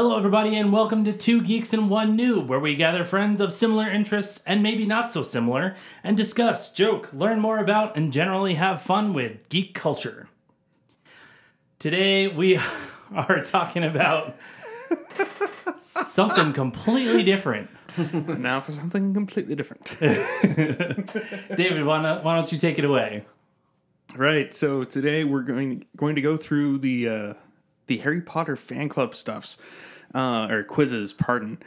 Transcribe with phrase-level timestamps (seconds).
[0.00, 3.52] Hello, everybody, and welcome to Two Geeks and One Noob, where we gather friends of
[3.52, 5.74] similar interests and maybe not so similar
[6.04, 10.28] and discuss, joke, learn more about, and generally have fun with geek culture.
[11.80, 12.60] Today, we
[13.12, 14.36] are talking about
[16.06, 17.68] something completely different.
[17.96, 19.84] now for something completely different.
[19.98, 23.24] David, why, not, why don't you take it away?
[24.14, 24.54] right.
[24.54, 27.34] So today we're going going to go through the uh,
[27.88, 29.58] the Harry Potter fan club stuffs
[30.14, 31.12] uh, or quizzes.
[31.12, 31.58] Pardon.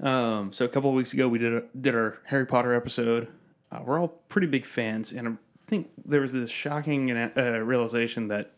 [0.00, 3.28] Um, so a couple of weeks ago we did a, did our Harry Potter episode.
[3.70, 5.32] Uh, we're all pretty big fans, and I
[5.66, 7.30] think there was this shocking uh,
[7.64, 8.52] realization that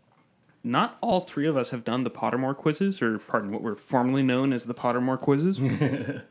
[0.65, 4.23] not all three of us have done the Pottermore quizzes, or pardon, what were formerly
[4.23, 5.61] known as the Pottermore quizzes.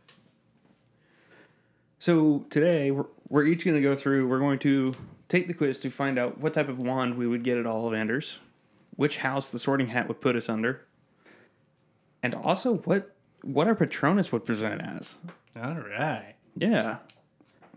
[2.03, 4.27] So today we're, we're each going to go through.
[4.27, 4.93] We're going to
[5.29, 8.39] take the quiz to find out what type of wand we would get at Ollivanders,
[8.97, 10.81] which house the Sorting Hat would put us under,
[12.23, 13.13] and also what
[13.43, 15.15] what our Patronus would present as.
[15.61, 16.35] All right.
[16.55, 16.97] Yeah,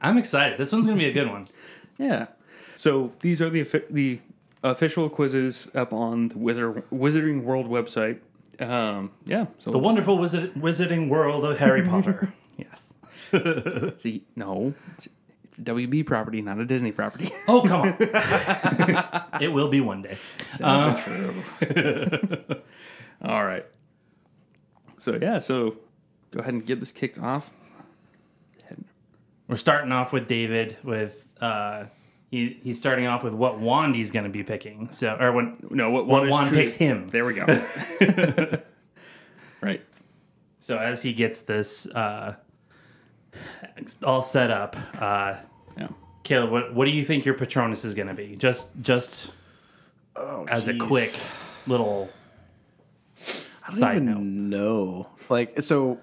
[0.01, 0.59] I'm excited.
[0.59, 1.47] This one's going to be a good one.
[1.99, 2.27] yeah.
[2.77, 4.21] So these are the the
[4.63, 8.21] official quizzes up on the Wizard Wizarding World website.
[8.59, 9.47] Um, yeah.
[9.59, 12.33] So The wonderful wizard, wizarding world of Harry Potter.
[12.57, 12.93] yes.
[13.99, 15.09] See, no, it's,
[15.45, 17.31] it's a WB property, not a Disney property.
[17.49, 19.43] Oh, come on.
[19.43, 20.17] it will be one day.
[20.63, 20.97] Um,
[23.23, 23.67] All right.
[25.07, 25.77] So yeah, so
[26.33, 27.53] go ahead and get this kicked off.
[29.47, 31.85] we're starting off with David with uh
[32.29, 34.91] he he's starting off with what wand he's going to be picking.
[34.91, 37.07] So or when No, what what one wand picks him.
[37.07, 37.45] There we go.
[39.61, 39.81] right.
[40.59, 42.35] So as he gets this uh
[44.03, 45.37] all set up, uh
[45.79, 45.87] Yeah.
[46.25, 48.35] Caleb, what what do you think your Patronus is going to be?
[48.35, 49.31] Just just
[50.17, 51.11] Oh, as a quick
[51.69, 52.11] little
[53.67, 55.09] I don't side even know.
[55.29, 55.99] Like, so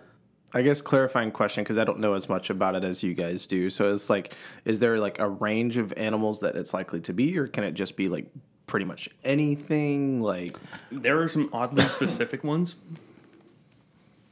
[0.54, 3.48] I guess clarifying question because I don't know as much about it as you guys
[3.48, 3.70] do.
[3.70, 7.38] So it's like, is there like a range of animals that it's likely to be,
[7.38, 8.28] or can it just be like
[8.68, 10.22] pretty much anything?
[10.22, 10.58] Like,
[10.92, 12.76] There are some oddly specific ones,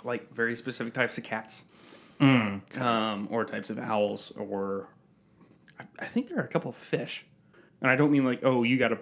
[0.04, 1.64] like very specific types of cats,
[2.20, 4.90] um, or types of owls, or
[5.80, 7.26] I, I think there are a couple of fish,
[7.82, 9.00] and I don't mean like oh you got a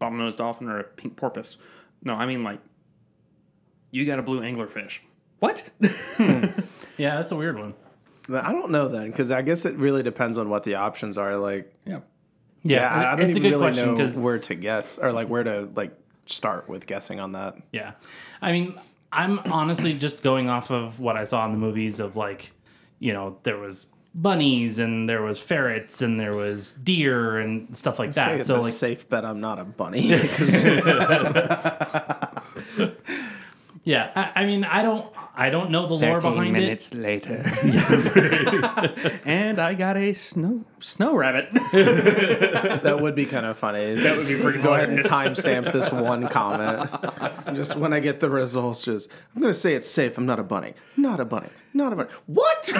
[0.00, 1.56] bottlenose dolphin or a pink porpoise.
[2.04, 2.60] No, I mean like
[3.92, 4.98] you got a blue anglerfish.
[5.38, 5.70] What?
[6.16, 6.46] Hmm.
[6.98, 7.74] Yeah, that's a weird one.
[8.32, 11.36] I don't know then because I guess it really depends on what the options are.
[11.36, 12.00] Like, yeah.
[12.62, 14.54] Yeah, yeah, I, I don't it's a even good really question know because where to
[14.54, 17.56] guess or like where to like start with guessing on that.
[17.72, 17.92] Yeah.
[18.40, 18.78] I mean,
[19.10, 22.52] I'm honestly just going off of what I saw in the movies of like,
[23.00, 27.98] you know, there was bunnies and there was ferrets and there was deer and stuff
[27.98, 28.40] like Say that.
[28.40, 30.02] it's So a like safe bet I'm not a bunny.
[33.84, 36.60] 'cause- yeah, I, I mean, I don't I don't know the lore behind it.
[36.60, 37.38] Minutes later,
[39.24, 41.48] and I got a snow snow rabbit.
[41.72, 43.94] that would be kind of funny.
[43.94, 46.88] That would be pretty Go ahead and timestamp this one comment.
[47.56, 50.18] just when I get the results, just I'm gonna say it's safe.
[50.18, 50.74] I'm not a bunny.
[50.96, 51.48] Not a bunny.
[51.74, 52.10] Not a bunny.
[52.26, 52.70] What?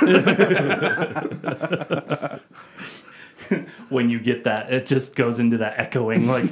[3.89, 6.51] When you get that, it just goes into that echoing like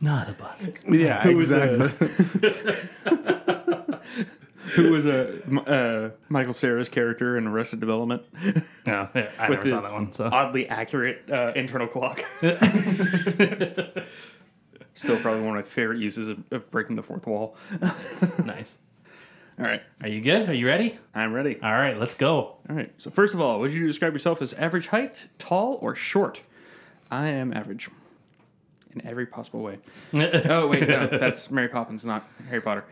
[0.00, 0.72] not a bunny.
[1.02, 1.90] yeah, who exactly.
[4.76, 8.22] Who was a uh, Michael Cera's character in Arrested Development?
[8.86, 10.12] No, yeah, I With never saw that one.
[10.12, 12.24] So Oddly accurate uh, internal clock.
[14.94, 17.56] Still, probably one of my favorite uses of, of breaking the fourth wall.
[18.44, 18.78] nice.
[19.58, 20.48] All right, Are you good?
[20.48, 20.98] Are you ready?
[21.14, 21.58] I'm ready.
[21.62, 22.56] All right, let's go.
[22.68, 22.92] All right.
[22.98, 26.40] So first of all, would you describe yourself as average height, tall, or short?
[27.10, 27.88] I am average.
[28.94, 29.78] In every possible way.
[30.14, 32.84] Oh wait, no, that's Mary Poppins, not Harry Potter.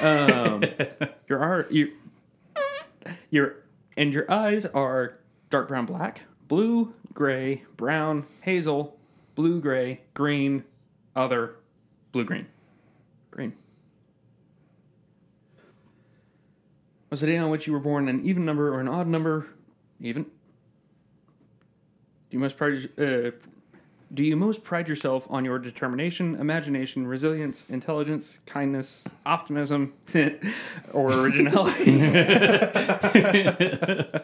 [0.00, 0.62] Um,
[1.28, 1.92] your are you
[3.30, 3.56] your
[3.96, 5.18] and your eyes are
[5.50, 8.98] dark brown, black, blue, gray, brown, hazel,
[9.34, 10.64] blue, gray, green,
[11.14, 11.56] other,
[12.12, 12.46] blue, green,
[13.30, 13.54] green.
[17.08, 19.46] Was the day on which you were born an even number or an odd number?
[20.00, 20.24] Even.
[20.24, 20.30] Do
[22.30, 23.30] you most pride uh,
[24.14, 29.94] do you most pride yourself on your determination, imagination, resilience, intelligence, kindness, optimism,
[30.92, 32.00] or originality?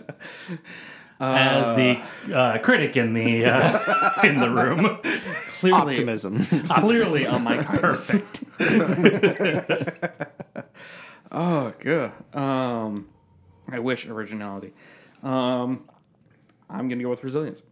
[1.20, 2.00] As the
[2.34, 4.98] uh, critic in the uh, in the room.
[5.60, 6.44] clearly, Optimism.
[6.66, 8.10] clearly on my kindness.
[11.30, 12.10] oh, good.
[12.34, 13.06] Um,
[13.68, 14.72] I wish originality.
[15.22, 15.84] Um,
[16.68, 17.62] I'm gonna go with resilience.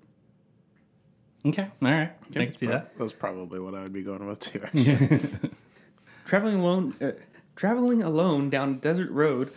[1.46, 2.96] Okay, all right, I can see that.
[2.98, 4.60] That's probably what I would be going with too.
[4.64, 5.50] Actually.
[6.26, 7.12] Traveling alone, uh,
[7.56, 9.52] Traveling alone down a desert road,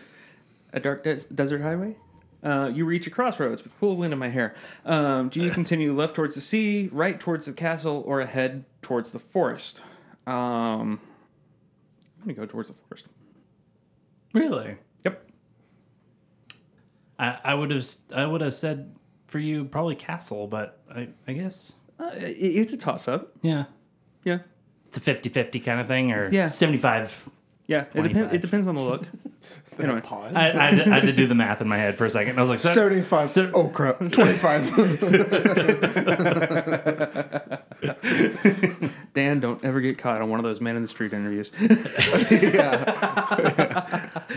[0.73, 1.95] a dark des- desert highway,
[2.43, 4.55] uh, you reach a crossroads with cool wind in my hair.
[4.85, 9.11] Um, do you continue left towards the sea, right towards the castle, or ahead towards
[9.11, 9.81] the forest?
[10.27, 10.99] Um,
[12.21, 13.07] I'm gonna go towards the forest.
[14.33, 14.77] Really?
[15.05, 15.29] Yep.
[17.19, 18.95] I, I would have I would have said
[19.33, 23.31] for you probably castle, but I, I guess Uh, i- it's a toss up.
[23.41, 23.63] yeah.
[24.23, 24.37] Yeah.
[24.89, 26.45] It's a 50-50 kind of thing or Yeah.
[26.45, 27.27] 75.
[27.65, 27.81] Yeah.
[27.81, 28.13] It, 25.
[28.13, 28.33] depends.
[28.35, 29.01] it depends on the look.
[29.79, 30.01] anyway.
[30.01, 30.35] Pause.
[30.35, 32.37] I, I, had- I had to do the math in my head for a second.
[32.37, 33.31] I was like, so, 75.
[33.31, 33.97] so- oh, crap.
[34.11, 34.13] 25.
[39.13, 41.49] Dan, don't ever get caught on one of those man in the street interviews.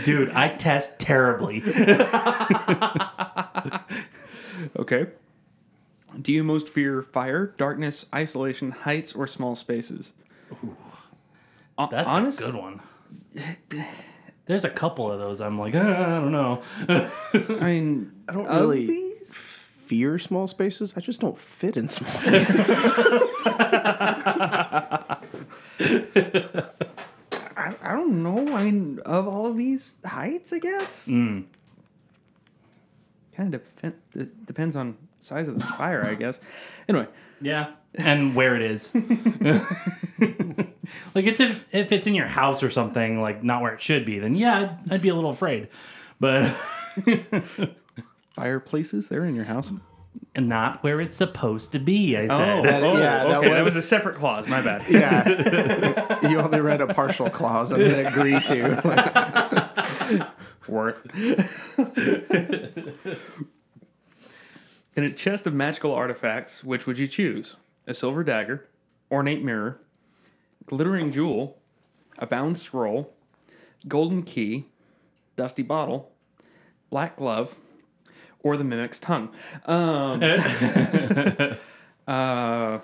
[0.04, 1.60] dude, I test terribly.
[4.78, 5.06] Okay.
[6.22, 10.12] Do you most fear fire, darkness, isolation, heights, or small spaces?
[11.78, 12.80] Hon- That's honest- a good one.
[14.46, 15.40] There's a couple of those.
[15.40, 16.62] I'm like, uh, I don't know.
[16.88, 19.34] I mean, I don't really these?
[19.34, 20.94] fear small spaces.
[20.96, 22.60] I just don't fit in small spaces.
[27.56, 28.46] I, I don't know.
[28.56, 31.06] I mean, of all of these heights, I guess.
[31.06, 31.44] Mm.
[33.36, 36.40] Kind of depend, it depends on size of the fire, I guess.
[36.88, 37.06] Anyway,
[37.42, 38.94] Yeah, and where it is.
[41.14, 44.06] like it's if, if it's in your house or something, like not where it should
[44.06, 45.68] be, then yeah, I'd, I'd be a little afraid.
[46.18, 46.56] But
[48.34, 49.70] fireplaces, they're in your house.
[50.34, 52.64] And not where it's supposed to be, I oh, said.
[52.64, 54.48] That- yeah, that oh, okay, that was- was a separate clause.
[54.48, 54.82] My bad.
[54.88, 56.28] yeah.
[56.30, 60.26] you only read a partial clause I and then agree to.
[60.68, 61.06] Worth.
[64.96, 67.56] In a chest of magical artifacts, which would you choose?
[67.86, 68.66] A silver dagger,
[69.10, 69.78] ornate mirror,
[70.64, 71.58] glittering jewel,
[72.18, 73.12] a bound scroll,
[73.86, 74.64] golden key,
[75.36, 76.10] dusty bottle,
[76.88, 77.56] black glove,
[78.42, 79.28] or the mimic's tongue?
[79.66, 80.22] Um,
[82.08, 82.78] uh,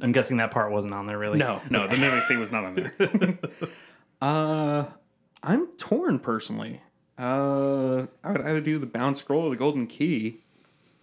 [0.00, 1.38] I'm guessing that part wasn't on there really.
[1.38, 3.38] no, no, the mimic thing was not on there.
[4.20, 4.84] uh,
[5.42, 6.80] I'm torn personally.
[7.18, 10.40] Uh, I would either do the bound scroll or the golden key.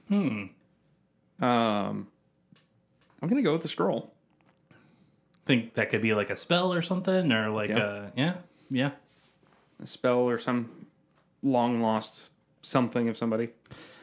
[0.08, 0.46] Hmm.
[1.42, 2.08] Um,
[3.22, 4.14] I'm gonna go with the scroll.
[5.46, 7.78] Think that could be like a spell or something, or like Yeah.
[7.78, 8.34] uh yeah,
[8.70, 8.92] yeah.
[9.82, 10.70] A spell or some
[11.42, 12.30] long lost
[12.62, 13.50] something of somebody.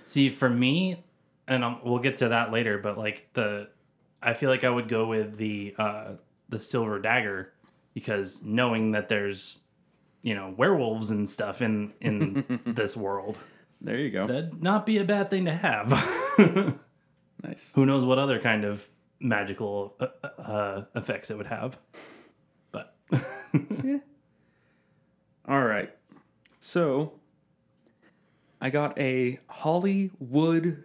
[0.05, 1.05] See, for me,
[1.49, 3.69] and i we'll get to that later, but like the,
[4.23, 6.13] I feel like I would go with the uh
[6.49, 7.53] the silver dagger
[7.95, 9.59] because knowing that there's,
[10.27, 13.39] you know, werewolves and stuff in in this world,
[13.81, 14.27] There you go.
[14.27, 15.89] that'd not be a bad thing to have.
[17.45, 17.71] Nice.
[17.75, 18.85] Who knows what other kind of
[19.21, 20.07] magical uh,
[20.41, 21.77] uh, effects it would have,
[22.73, 23.99] but yeah.
[25.47, 25.95] All right.
[26.61, 27.13] So
[28.61, 30.83] I got a holly wood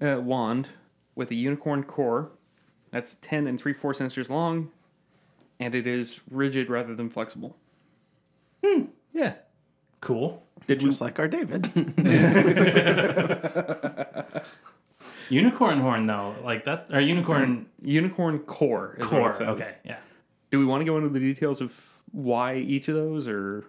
[0.00, 0.68] uh, wand
[1.14, 2.32] with a unicorn core.
[2.90, 4.70] That's 10 and 3 4 inches long,
[5.60, 7.56] and it is rigid rather than flexible.
[8.64, 8.82] Hmm.
[9.12, 9.34] Yeah.
[10.00, 10.42] cool.
[10.66, 10.88] Did we?
[10.88, 11.70] Just like our David.
[15.30, 18.96] Unicorn horn though, like that, or unicorn Unicorn core.
[18.98, 19.22] Is core.
[19.22, 19.48] What it says.
[19.48, 19.96] Okay, yeah.
[20.50, 21.74] Do we want to go into the details of
[22.12, 23.64] why each of those, or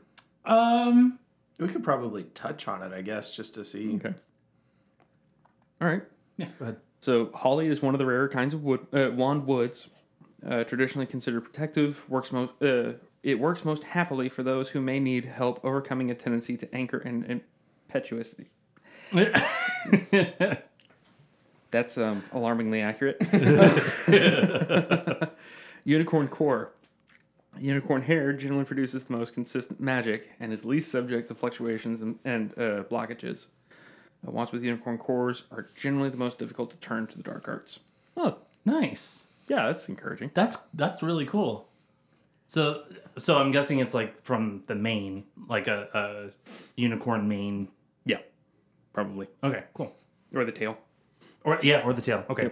[0.46, 1.18] Um,
[1.60, 3.96] we could probably touch on it, I guess, just to see.
[3.96, 4.14] okay?
[5.82, 6.04] All right.
[6.38, 6.48] yeah.
[6.60, 6.78] Go ahead.
[7.02, 9.88] So holly is one of the rarer kinds of wood, uh, wand woods,
[10.48, 12.04] uh, traditionally considered protective.
[12.10, 12.52] Works most.
[12.62, 12.94] Uh,
[13.26, 17.00] it works most happily for those who may need help overcoming a tendency to anchor
[17.00, 17.42] and
[17.90, 18.52] impetuosity.
[21.72, 23.18] That's um, alarmingly accurate.
[25.86, 26.72] Unicorn core.
[27.58, 32.20] Unicorn hair generally produces the most consistent magic and is least subject to fluctuations and,
[32.26, 33.48] and uh, blockages.
[34.26, 37.48] Uh, wands with unicorn cores are generally the most difficult to turn to the dark
[37.48, 37.80] arts.
[38.18, 39.26] oh, nice.
[39.48, 40.32] Yeah, that's encouraging.
[40.34, 41.68] That's that's really cool.
[42.48, 42.84] So
[43.18, 47.70] so I'm guessing it's like from the main, like a, a unicorn mane.
[48.06, 48.20] Yeah,
[48.94, 49.28] probably.
[49.44, 49.94] Okay, cool.
[50.34, 50.78] Or the tail.
[51.44, 52.26] Or yeah, or the tail.
[52.30, 52.52] Okay.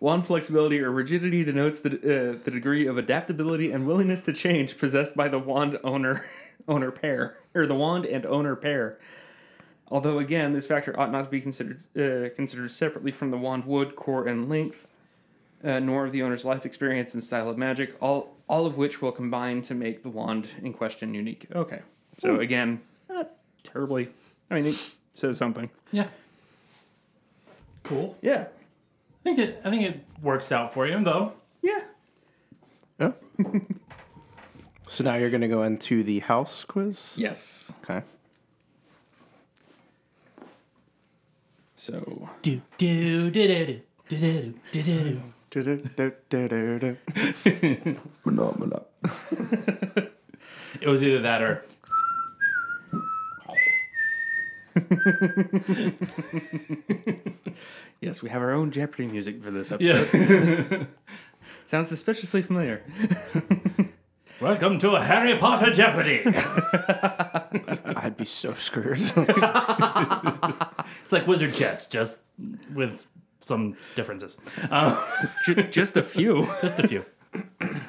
[0.00, 4.76] Wand flexibility or rigidity denotes the, uh, the degree of adaptability and willingness to change
[4.76, 6.26] possessed by the wand owner
[6.68, 8.98] owner pair or the wand and owner pair.
[9.88, 13.64] Although again, this factor ought not to be considered uh, considered separately from the wand
[13.64, 14.88] wood, core, and length,
[15.64, 17.94] uh, nor of the owner's life experience and style of magic.
[18.00, 21.46] All all of which will combine to make the wand in question unique.
[21.54, 21.80] Okay,
[22.18, 23.30] so again, not
[23.62, 24.08] terribly.
[24.50, 25.70] I mean, it says something.
[25.92, 26.08] Yeah.
[27.82, 28.16] Cool.
[28.22, 31.32] Yeah, I think it I think it works out for you though.
[31.62, 31.80] yeah.
[33.00, 33.12] Yeah.
[34.86, 37.12] So now you're going to go into the house quiz.
[37.16, 37.72] Yes.
[37.82, 38.02] Okay.
[41.76, 45.22] So Do do do do do do do do.
[45.54, 46.96] Du-du-du-du-du-du.
[50.80, 51.64] It was either that or
[58.00, 60.08] yes, we have our own Jeopardy music for this episode.
[60.12, 60.86] yeah.
[61.66, 62.82] Sounds suspiciously familiar.
[64.40, 66.24] Welcome to a Harry Potter Jeopardy.
[67.94, 68.98] I'd be so screwed.
[69.16, 72.22] it's like Wizard Chess, just
[72.74, 73.06] with
[73.44, 74.38] some differences.
[74.70, 75.04] Uh,
[75.44, 76.46] Ju- Just a few.
[76.62, 77.04] just a few.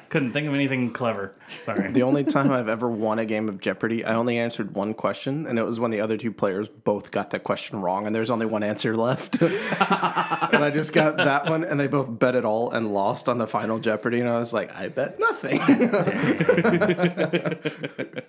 [0.08, 1.32] Couldn't think of anything clever.
[1.64, 1.92] Sorry.
[1.92, 5.46] the only time I've ever won a game of Jeopardy, I only answered one question,
[5.46, 8.28] and it was when the other two players both got that question wrong, and there's
[8.30, 9.40] only one answer left.
[9.42, 13.38] and I just got that one, and they both bet it all and lost on
[13.38, 15.60] the final Jeopardy, and I was like, I bet nothing.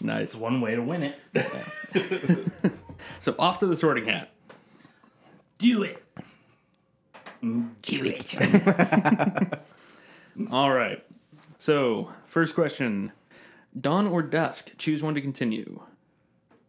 [0.00, 0.22] Nice.
[0.22, 1.16] It's one way to win it.
[3.18, 4.30] So off to the sorting hat.
[5.58, 6.00] Do it.
[7.40, 8.34] Do it.
[10.52, 11.04] All right.
[11.58, 13.12] So, first question
[13.80, 14.72] Dawn or dusk?
[14.78, 15.80] Choose one to continue.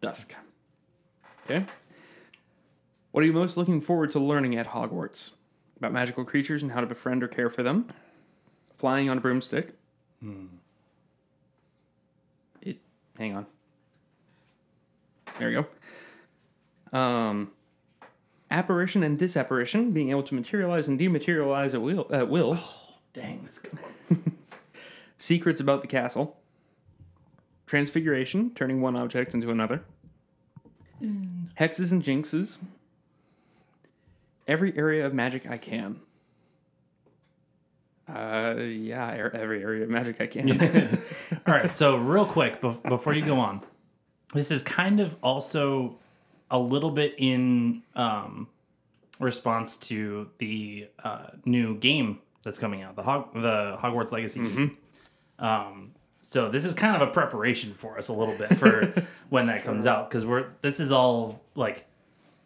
[0.01, 0.33] Dusk.
[1.45, 1.65] Okay.
[3.11, 5.31] What are you most looking forward to learning at Hogwarts?
[5.77, 7.87] About magical creatures and how to befriend or care for them?
[8.77, 9.73] Flying on a broomstick?
[12.61, 12.77] It.
[13.17, 13.45] Hang on.
[15.39, 15.65] There you
[16.91, 16.97] go.
[16.97, 17.51] Um,
[18.51, 22.07] apparition and disapparition, being able to materialize and dematerialize at will.
[22.11, 22.57] At will.
[23.13, 23.79] Dang, that's good.
[25.17, 26.37] Secrets about the castle.
[27.67, 29.83] Transfiguration, turning one object into another.
[31.01, 32.57] Hexes and jinxes.
[34.47, 35.99] Every area of magic I can.
[38.07, 40.99] Uh, yeah, er- every area of magic I can.
[41.47, 43.61] All right, so real quick bef- before you go on,
[44.33, 45.99] this is kind of also
[46.51, 48.47] a little bit in um,
[49.19, 54.77] response to the uh, new game that's coming out, the Hog- the Hogwarts Legacy game.
[55.37, 55.91] Um,
[56.21, 59.63] so this is kind of a preparation for us a little bit for when that
[59.63, 61.85] comes out because we're this is all like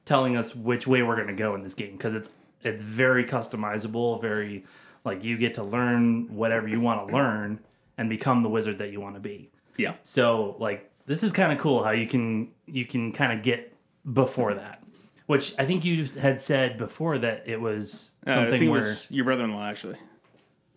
[0.05, 2.29] telling us which way we're going to go in this game because it's
[2.63, 4.65] it's very customizable, very
[5.05, 7.59] like you get to learn whatever you want to learn
[7.97, 9.49] and become the wizard that you want to be.
[9.77, 9.93] yeah.
[10.03, 13.72] So like this is kind of cool how you can you can kind of get
[14.11, 14.83] before that,
[15.27, 18.69] which I think you had said before that it was Uh, I something think it
[18.69, 19.97] where was your brother in law, actually.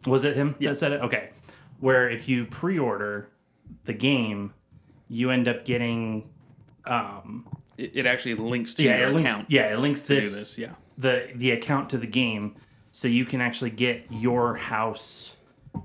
[0.07, 1.01] was it him that said it?
[1.03, 1.31] Okay.
[1.81, 3.29] Where if you pre-order
[3.85, 4.55] the game,
[5.09, 6.29] you end up getting
[6.87, 10.15] um It, it actually links to yeah, your it links account yeah, it links to
[10.17, 10.59] do this, this.
[10.59, 10.73] Yeah.
[10.97, 12.55] the the account to the game
[12.93, 15.35] so you can actually get your house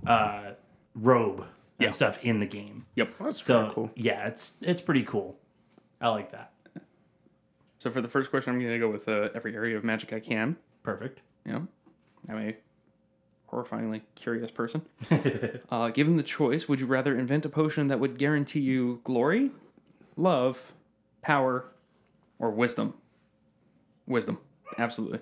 [0.08, 0.52] uh
[0.96, 1.48] robe and
[1.88, 1.92] Yeah.
[1.92, 2.86] stuff in the game.
[2.96, 3.16] Yep.
[3.20, 3.92] That's So pretty cool.
[3.96, 5.38] yeah, it's it's pretty cool.
[6.00, 6.51] I like that.
[7.82, 10.14] So for the first question, I'm going to go with uh, every area of magic
[10.14, 10.56] I can.
[10.84, 11.22] Perfect.
[11.48, 11.68] You know,
[12.30, 12.56] I'm a
[13.52, 14.84] horrifyingly curious person.
[15.72, 19.50] uh, given the choice, would you rather invent a potion that would guarantee you glory,
[20.16, 20.74] love,
[21.24, 21.66] power,
[22.38, 22.94] or wisdom?
[24.06, 24.38] Wisdom,
[24.78, 25.20] absolutely.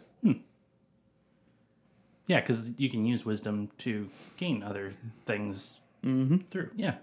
[2.28, 6.38] Yeah, because you can use wisdom to gain other things Mm-hmm.
[6.50, 6.72] through.
[6.75, 6.96] Yeah.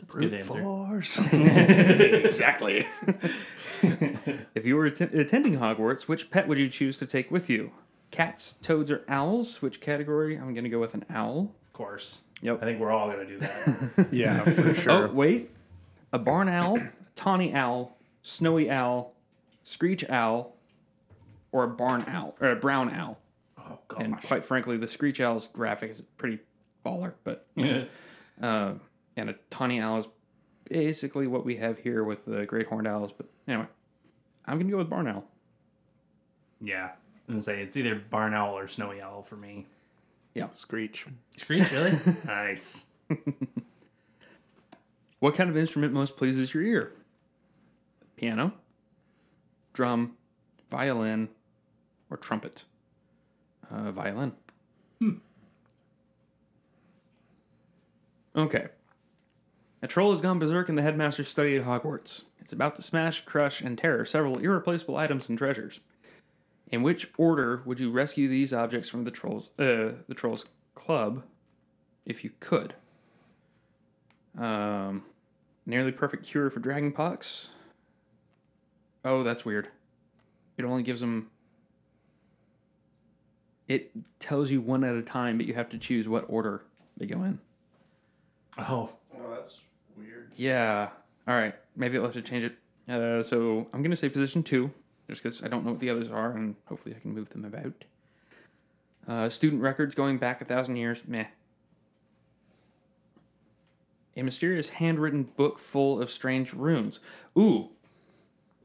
[0.00, 0.44] That's a good.
[0.44, 1.20] Force.
[1.32, 2.86] exactly.
[3.82, 7.72] if you were att- attending Hogwarts, which pet would you choose to take with you?
[8.10, 9.62] Cats, toads, or owls?
[9.62, 10.36] Which category?
[10.36, 11.52] I'm going to go with an owl.
[11.68, 12.20] Of course.
[12.42, 12.62] Yep.
[12.62, 14.08] I think we're all gonna do that.
[14.12, 15.08] yeah, for sure.
[15.08, 15.50] Oh, wait.
[16.12, 19.12] A barn owl, a tawny owl, snowy owl,
[19.62, 20.56] screech owl,
[21.52, 23.18] or a barn owl, or a brown owl.
[23.58, 24.24] oh And gosh.
[24.24, 26.38] quite frankly, the screech owl's graphic is pretty
[26.84, 27.82] baller, but Yeah.
[28.40, 28.72] uh,
[29.16, 30.06] and a tawny owl is
[30.68, 33.12] basically what we have here with the great horned owls.
[33.16, 33.66] But anyway,
[34.46, 35.24] I'm gonna go with barn owl.
[36.60, 36.90] yeah.
[37.28, 39.64] I'm gonna say it's either barn owl or snowy owl for me.
[40.34, 41.06] Yeah, screech.
[41.36, 41.96] Screech, really?
[42.26, 42.86] nice.
[45.20, 46.92] What kind of instrument most pleases your ear?
[48.16, 48.54] Piano,
[49.74, 50.16] drum,
[50.70, 51.28] violin,
[52.10, 52.64] or trumpet?
[53.70, 54.32] Uh, violin.
[58.34, 58.68] Okay.
[59.82, 62.24] A troll has gone berserk in the headmaster's study at Hogwarts.
[62.38, 65.80] It's about to smash, crush, and tear several irreplaceable items and treasures.
[66.70, 70.44] In which order would you rescue these objects from the trolls, uh, the trolls
[70.74, 71.22] club,
[72.04, 72.74] if you could?
[74.38, 75.02] Um,
[75.66, 77.48] nearly perfect cure for dragonpox.
[79.04, 79.68] Oh, that's weird.
[80.58, 81.30] It only gives them.
[83.66, 86.62] It tells you one at a time, but you have to choose what order
[86.96, 87.38] they go in.
[88.58, 88.90] Oh,
[90.40, 90.88] Yeah.
[91.28, 91.54] All right.
[91.76, 92.56] Maybe I'll have to change it.
[92.90, 94.70] Uh, so I'm going to say position two,
[95.06, 97.44] just because I don't know what the others are, and hopefully I can move them
[97.44, 97.74] about.
[99.06, 101.02] Uh, student records going back a thousand years.
[101.06, 101.26] Meh.
[104.16, 107.00] A mysterious handwritten book full of strange runes.
[107.38, 107.68] Ooh.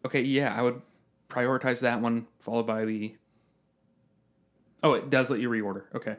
[0.05, 0.81] Okay, yeah, I would
[1.29, 3.17] prioritize that one, followed by the.
[4.81, 5.83] Oh, it does let you reorder.
[5.93, 6.15] Okay.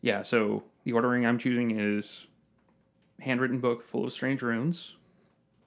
[0.00, 2.28] Yeah, so the ordering I'm choosing is
[3.20, 4.94] handwritten book full of strange runes,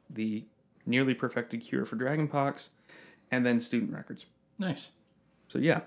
[0.10, 0.44] the
[0.86, 2.70] nearly perfected cure for dragonpox,
[3.32, 4.26] and then student records.
[4.58, 4.90] Nice.
[5.48, 5.82] So yeah,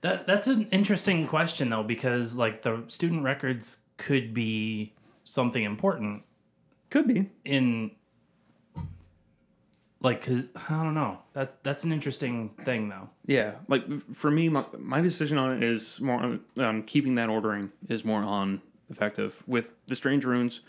[0.00, 4.92] That that's an interesting question though, because like the student records could be
[5.24, 6.22] something important
[6.90, 7.30] could be.
[7.44, 7.90] in
[10.00, 11.18] like cause, I don't know.
[11.32, 13.08] That that's an interesting thing though.
[13.26, 13.84] Yeah, like
[14.14, 18.04] for me, my, my decision on it is more on, on keeping that ordering is
[18.04, 20.60] more on the fact of with the strange runes,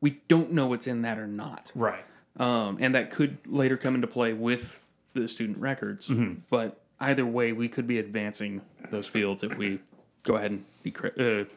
[0.00, 1.70] we don't know what's in that or not.
[1.74, 2.04] Right.
[2.38, 4.78] um, and that could later come into play with
[5.14, 6.10] the student records.
[6.50, 9.78] But either way, we could be advancing those fields if we
[10.24, 11.48] go ahead and decrypt, uh,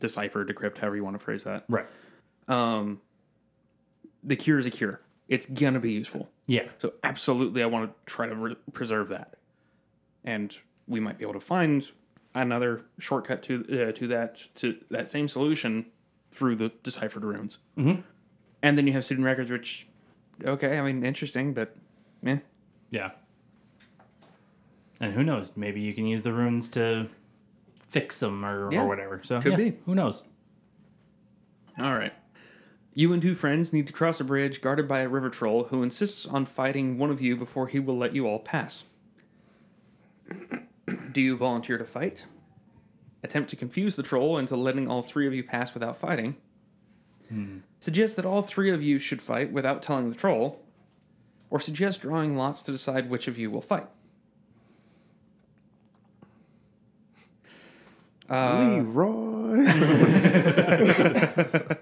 [0.00, 1.64] decipher, decrypt, however you want to phrase that.
[1.68, 1.86] Right.
[2.48, 3.00] Um,
[4.22, 5.00] the cure is a cure.
[5.28, 6.28] It's gonna be useful.
[6.46, 6.68] Yeah.
[6.78, 9.34] So absolutely, I want to try to re- preserve that,
[10.24, 10.56] and
[10.86, 11.86] we might be able to find
[12.34, 15.86] another shortcut to uh, to that to that same solution
[16.30, 17.58] through the deciphered runes.
[17.76, 18.02] Mhm.
[18.62, 19.86] And then you have student records, which,
[20.44, 21.76] okay, I mean, interesting, but,
[22.24, 22.38] eh.
[22.90, 23.10] Yeah.
[25.00, 25.56] And who knows?
[25.56, 27.08] Maybe you can use the runes to
[27.88, 28.82] fix them or, Yeah.
[28.82, 29.20] or whatever.
[29.24, 29.76] So Could yeah, be.
[29.84, 30.22] Who knows?
[31.78, 32.12] All right.
[32.94, 35.82] You and two friends need to cross a bridge guarded by a river troll who
[35.82, 38.84] insists on fighting one of you before he will let you all pass.
[41.12, 42.24] Do you volunteer to fight?
[43.22, 46.36] Attempt to confuse the troll into letting all three of you pass without fighting?
[47.80, 50.60] Suggest that all three of you should fight without telling the troll?
[51.50, 53.86] Or suggest drawing lots to decide which of you will fight?
[58.28, 59.64] Uh, Leroy.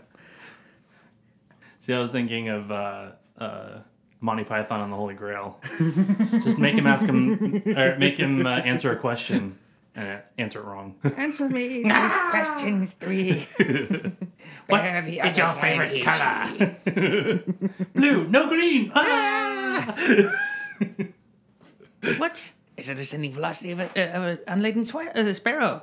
[1.80, 3.78] See, I was thinking of uh, uh,
[4.20, 5.58] Monty Python and the Holy Grail.
[6.42, 9.58] Just make him ask him, or make him uh, answer a question
[9.94, 10.94] and answer it wrong.
[11.16, 13.48] Answer me this question three.
[14.66, 17.44] what Where the is your favorite color?
[17.94, 18.92] Blue, no green.
[18.94, 19.94] Ah!
[22.18, 22.42] What?
[22.76, 25.82] Is it the ascending velocity of, a, uh, of an unladen swa- uh, sparrow?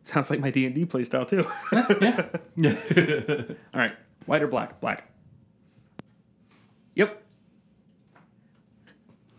[0.03, 1.47] Sounds like my D and D playstyle too.
[2.57, 2.75] Yeah.
[3.75, 3.93] All right,
[4.25, 4.81] white or black?
[4.81, 5.07] Black.
[6.95, 7.23] Yep.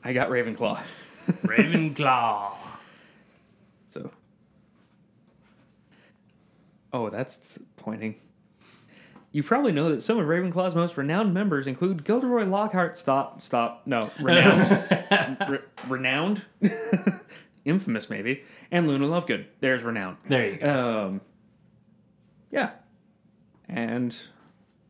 [0.03, 0.79] I got Ravenclaw.
[1.43, 2.53] Ravenclaw.
[3.89, 4.11] So.
[6.93, 8.15] Oh, that's pointing.
[9.31, 12.97] You probably know that some of Ravenclaw's most renowned members include Gilderoy Lockhart.
[12.97, 16.43] Stop, stop, no, renowned, Re- renowned,
[17.65, 19.45] infamous maybe, and Luna Lovegood.
[19.59, 20.17] There's renowned.
[20.27, 21.05] There you go.
[21.05, 21.21] Um,
[22.49, 22.71] yeah,
[23.67, 24.17] and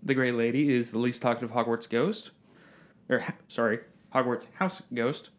[0.04, 2.32] the Gray Lady is the least talkative Hogwarts ghost,
[3.10, 3.80] or sorry,
[4.16, 5.32] Hogwarts house ghost,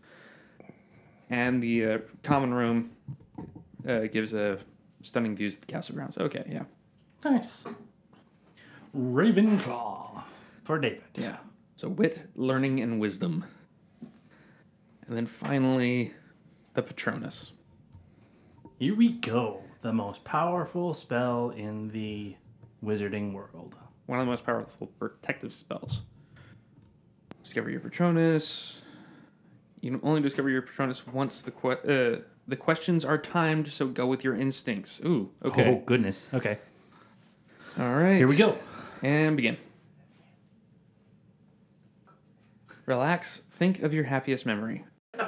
[1.30, 2.90] and the uh, common room
[3.88, 4.58] uh, gives a
[5.02, 6.18] stunning views of the castle grounds.
[6.18, 6.64] Okay, yeah,
[7.24, 7.64] Nice.
[8.96, 10.22] Ravenclaw
[10.64, 11.02] for David.
[11.14, 11.36] yeah.
[11.76, 13.44] So wit, learning, and wisdom,
[15.06, 16.12] and then finally,
[16.74, 17.52] the Patronus.
[18.78, 19.62] Here we go.
[19.80, 22.34] The most powerful spell in the
[22.84, 23.76] wizarding world.
[24.06, 26.02] one of the most powerful protective spells.
[27.42, 28.82] Discover your Patronus.
[29.80, 33.86] You can only discover your Patronus once the que- uh, the questions are timed, so
[33.86, 35.00] go with your instincts.
[35.04, 35.66] Ooh, okay.
[35.70, 36.28] Oh goodness.
[36.34, 36.58] Okay.
[37.78, 38.16] All right.
[38.16, 38.58] Here we go.
[39.02, 39.56] And begin.
[42.86, 43.42] Relax.
[43.52, 44.84] Think of your happiest memory.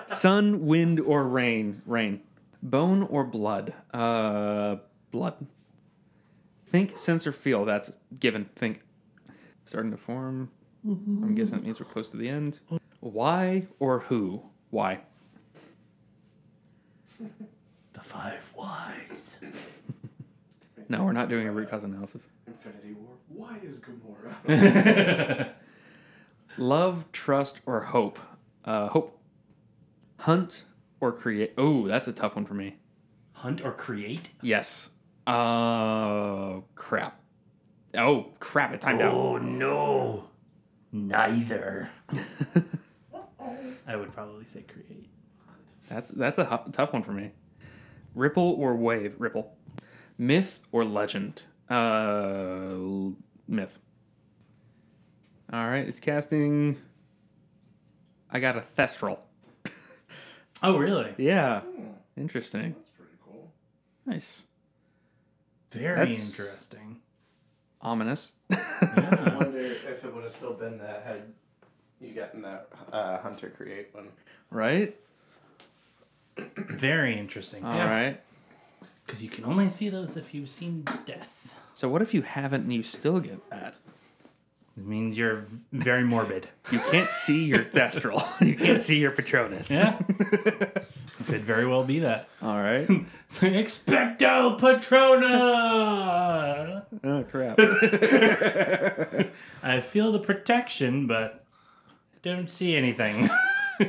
[0.09, 1.83] Sun, wind, or rain?
[1.87, 2.21] Rain.
[2.63, 3.73] Bone or blood?
[3.93, 4.77] Uh,
[5.11, 5.47] blood.
[6.71, 7.65] Think, sense, or feel.
[7.65, 8.49] That's given.
[8.57, 8.81] Think.
[9.65, 10.51] Starting to form.
[10.85, 12.61] I'm guessing that means we're close to the end.
[13.01, 14.43] Why or who?
[14.71, 15.01] Why?
[17.93, 19.37] The five wise.
[20.93, 22.27] No, we're not doing a root cause analysis.
[22.47, 23.15] Infinity War.
[23.29, 25.49] Why is Gamora?
[26.59, 28.19] Love, trust, or hope?
[28.67, 29.19] Uh, hope.
[30.19, 30.65] Hunt
[31.01, 31.55] or create?
[31.57, 32.77] Oh, that's a tough one for me.
[33.33, 34.29] Hunt or create?
[34.43, 34.91] Yes.
[35.27, 37.19] Uh, crap.
[37.97, 38.75] Oh, crap!
[38.75, 39.15] It timed out.
[39.15, 40.25] Oh no.
[40.93, 41.89] Neither.
[43.87, 45.09] I would probably say create.
[45.89, 47.31] That's that's a tough one for me.
[48.15, 49.15] Ripple or wave?
[49.17, 49.57] Ripple.
[50.23, 51.43] Myth or legend?
[51.69, 52.77] Uh,
[53.49, 53.77] myth.
[55.53, 56.77] All right, it's casting.
[58.31, 59.19] I got a Thestral.
[60.65, 61.13] Oh, really?
[61.19, 61.63] Yeah,
[62.17, 62.75] interesting.
[62.77, 63.51] That's pretty cool.
[64.07, 64.43] Nice.
[65.73, 67.01] Very That's- interesting.
[67.81, 68.31] Ominous.
[68.53, 71.23] I wonder if it would have still been that had
[72.01, 74.07] you gotten that uh, Hunter create one.
[74.51, 74.95] right.
[76.37, 77.65] Very interesting.
[77.65, 78.21] All right.
[79.07, 81.33] Because you can only see those if you've seen death.
[81.75, 83.75] So what if you haven't and you still get that?
[84.77, 86.49] It means you're very morbid.
[86.71, 88.25] You can't see your Thestral.
[88.47, 89.71] you can't see your Patronus.
[89.71, 89.99] Yeah.
[91.27, 92.29] Could very well be that.
[92.41, 92.88] All right.
[93.33, 95.27] So expecto Patrona!
[97.03, 97.59] Oh crap.
[99.62, 101.43] I feel the protection, but
[102.23, 103.31] don't see anything.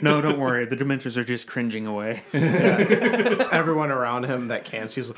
[0.02, 0.66] No, don't worry.
[0.66, 2.24] The Dementors are just cringing away.
[2.34, 5.18] Everyone around him that can see is like,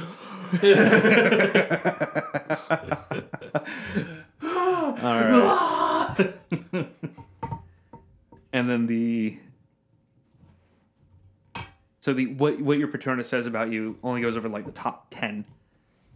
[4.44, 6.28] All right.
[8.54, 9.38] and then the
[12.02, 15.08] so the what what your Patronus says about you only goes over like the top
[15.10, 15.44] ten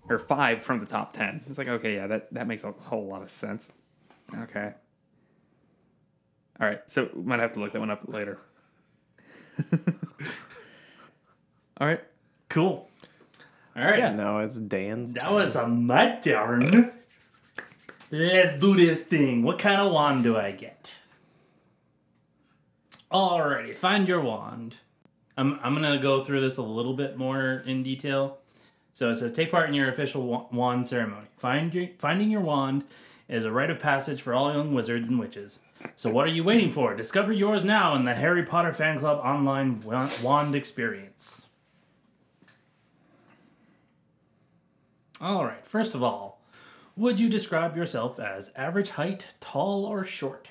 [0.08, 1.43] or five from the top ten.
[1.50, 3.72] It's like okay, yeah, that that makes a whole lot of sense.
[4.36, 4.72] Okay.
[6.62, 8.38] All right, so we might have to look that one up later.
[11.80, 12.02] All right.
[12.50, 12.89] cool.
[13.76, 14.13] All right.
[14.15, 15.13] no, it's Dan's.
[15.13, 16.91] That was a mud turn.
[18.12, 19.43] Let's do this thing.
[19.43, 20.93] What kind of wand do I get?
[23.12, 24.78] Alrighty, find your wand.
[25.38, 28.39] I'm, I'm gonna go through this a little bit more in detail.
[28.93, 31.28] So it says, take part in your official wand ceremony.
[31.38, 32.84] Find your, finding your wand
[33.30, 35.60] is a rite of passage for all young wizards and witches.
[35.96, 36.94] So what are you waiting for?
[36.96, 41.42] Discover yours now in the Harry Potter Fan Club online wand experience.
[45.22, 46.42] All right, first of all,
[46.96, 50.48] would you describe yourself as average height, tall, or short?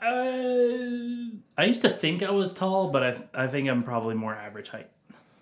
[0.00, 3.02] Uh, I used to think I was tall, but
[3.34, 4.88] I, I think I'm probably more average height.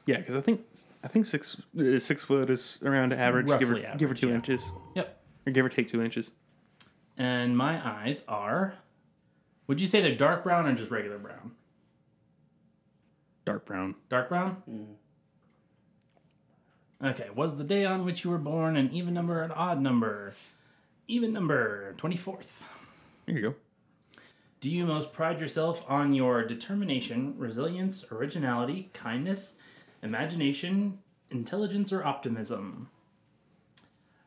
[0.07, 0.63] Yeah, because I think
[1.05, 4.29] I think six uh, six foot is around average, give or, Roughly give or two
[4.31, 4.35] yeah.
[4.35, 4.63] inches,
[4.97, 5.21] Yep.
[5.47, 6.31] or give or take two inches.
[7.19, 8.75] And my eyes are.
[9.67, 11.51] Would you say they're dark brown or just regular brown?
[13.45, 13.97] Dark brown.
[14.09, 14.63] Dark brown?
[14.71, 14.93] Mm-hmm.
[17.07, 19.81] Okay, was the day on which you were born an even number or an odd
[19.81, 20.33] number?
[21.07, 22.63] Even number, 24th.
[23.27, 23.55] There you go.
[24.61, 29.57] Do you most pride yourself on your determination, resilience, originality, kindness,
[30.03, 30.99] imagination,
[31.31, 32.89] intelligence, or optimism?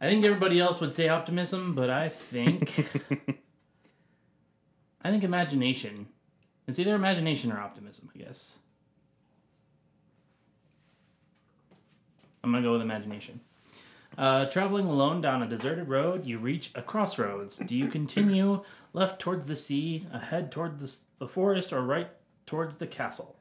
[0.02, 2.74] I think everybody else would say optimism, but I think
[5.04, 6.08] I think imagination.
[6.68, 8.56] It's either imagination or optimism, I guess.
[12.44, 13.42] I'm gonna go with imagination.
[14.18, 17.58] Uh, traveling alone down a deserted road, you reach a crossroads.
[17.58, 22.10] Do you continue left towards the sea, ahead toward the, the forest, or right
[22.48, 23.36] towards the castle?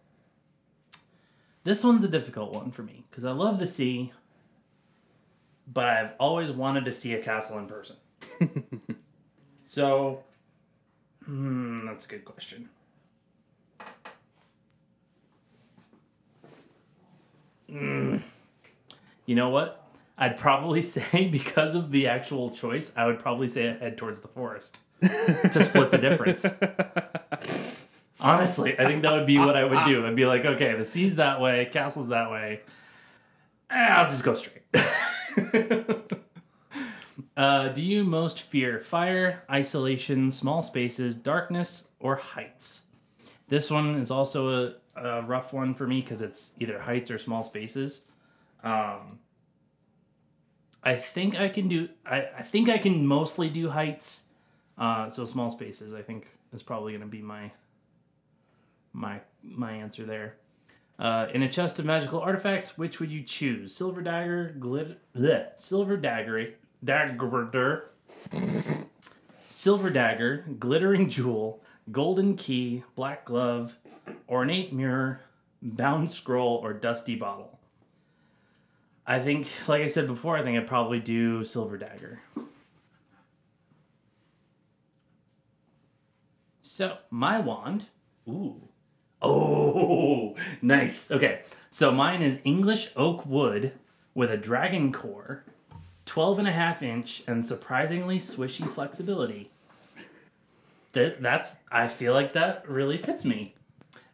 [1.65, 4.13] This one's a difficult one for me because I love the sea,
[5.73, 7.97] but I've always wanted to see a castle in person.
[9.63, 10.25] so,
[11.25, 12.69] hmm, that's a good question.
[17.71, 18.21] Mm.
[19.27, 19.87] You know what?
[20.19, 24.29] I'd probably say because of the actual choice, I would probably say head towards the
[24.29, 26.45] forest to split the difference.
[28.21, 30.07] Honestly, I think that would be what I would do.
[30.07, 32.61] I'd be like, okay, the sea's that way, castle's that way.
[33.71, 34.63] Eh, I'll just go straight.
[37.37, 42.83] uh, do you most fear fire, isolation, small spaces, darkness, or heights?
[43.49, 47.19] This one is also a, a rough one for me because it's either heights or
[47.19, 48.05] small spaces.
[48.63, 49.19] Um,
[50.83, 51.89] I think I can do.
[52.07, 54.23] I, I think I can mostly do heights.
[54.79, 57.51] Uh, so small spaces, I think, is probably going to be my
[58.93, 60.37] my my answer there.
[61.01, 63.75] Uh, in a chest of magical artifacts, which would you choose?
[63.75, 66.53] Silver dagger, glit, bleh, silver dagger,
[66.85, 67.91] dagger,
[69.49, 73.79] silver dagger, glittering jewel, golden key, black glove,
[74.29, 75.23] ornate mirror,
[75.63, 77.59] bound scroll, or dusty bottle.
[79.07, 82.21] I think, like I said before, I think I'd probably do silver dagger.
[86.61, 87.87] So my wand,
[88.29, 88.70] ooh,
[89.23, 91.11] oh, nice.
[91.11, 93.73] Okay, so mine is English oak wood
[94.15, 95.45] with a dragon core,
[96.07, 99.51] 12 and a half inch, and surprisingly swishy flexibility.
[100.93, 103.55] th- that's I feel like that really fits me.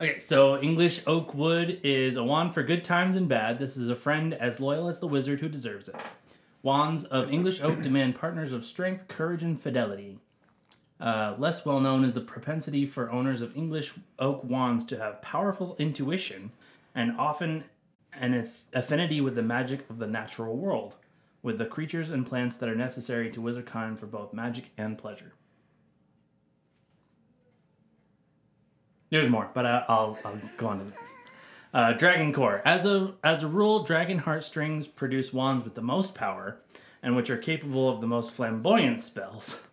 [0.00, 3.58] Okay, so English oak wood is a wand for good times and bad.
[3.58, 5.96] This is a friend as loyal as the wizard who deserves it.
[6.62, 10.18] Wands of English oak demand partners of strength, courage, and fidelity.
[11.00, 15.20] Uh, less well known is the propensity for owners of English oak wands to have
[15.20, 16.50] powerful intuition
[16.94, 17.64] and often
[18.14, 20.96] an aff- affinity with the magic of the natural world,
[21.42, 25.32] with the creatures and plants that are necessary to wizardkind for both magic and pleasure.
[29.10, 31.14] There's more, but I, I'll, I'll go on to next.
[31.74, 32.62] Uh, Dragon Core.
[32.64, 36.56] As a as a rule, dragon heartstrings produce wands with the most power,
[37.02, 39.60] and which are capable of the most flamboyant spells.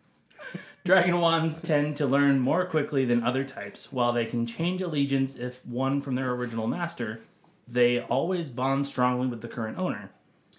[0.86, 3.94] Dragon wands tend to learn more quickly than other types.
[3.94, 7.22] While they can change allegiance if won from their original master,
[7.70, 10.12] they always bond strongly with the current owner.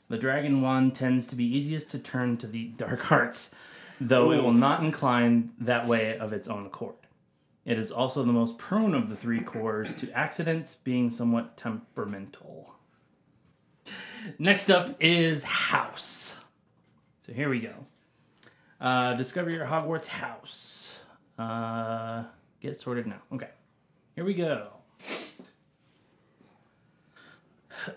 [0.08, 3.50] The dragon wand tends to be easiest to turn to the dark arts,
[4.00, 6.94] though it will not incline that way of its own accord.
[7.66, 12.72] It is also the most prone of the three cores to accidents, being somewhat temperamental.
[14.38, 16.34] Next up is House.
[17.26, 17.74] So here we go.
[18.84, 20.96] Uh, discover your Hogwarts house.
[21.38, 22.24] Uh,
[22.60, 23.22] get sorted now.
[23.32, 23.48] Okay.
[24.14, 24.72] Here we go.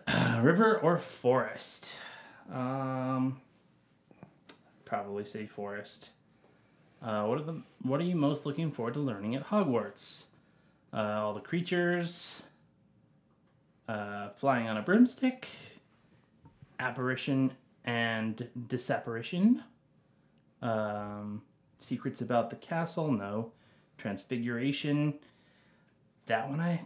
[0.41, 1.91] river or forest?
[2.49, 3.41] Um,
[4.85, 6.11] probably say forest.
[7.01, 10.23] Uh, what are the What are you most looking forward to learning at Hogwarts?
[10.93, 12.41] Uh, all the creatures.
[13.89, 15.49] Uh, flying on a broomstick.
[16.79, 17.51] Apparition
[17.83, 19.63] and disapparition.
[20.61, 21.41] Um,
[21.79, 23.11] secrets about the castle.
[23.11, 23.51] No.
[23.97, 25.15] Transfiguration.
[26.27, 26.81] That one I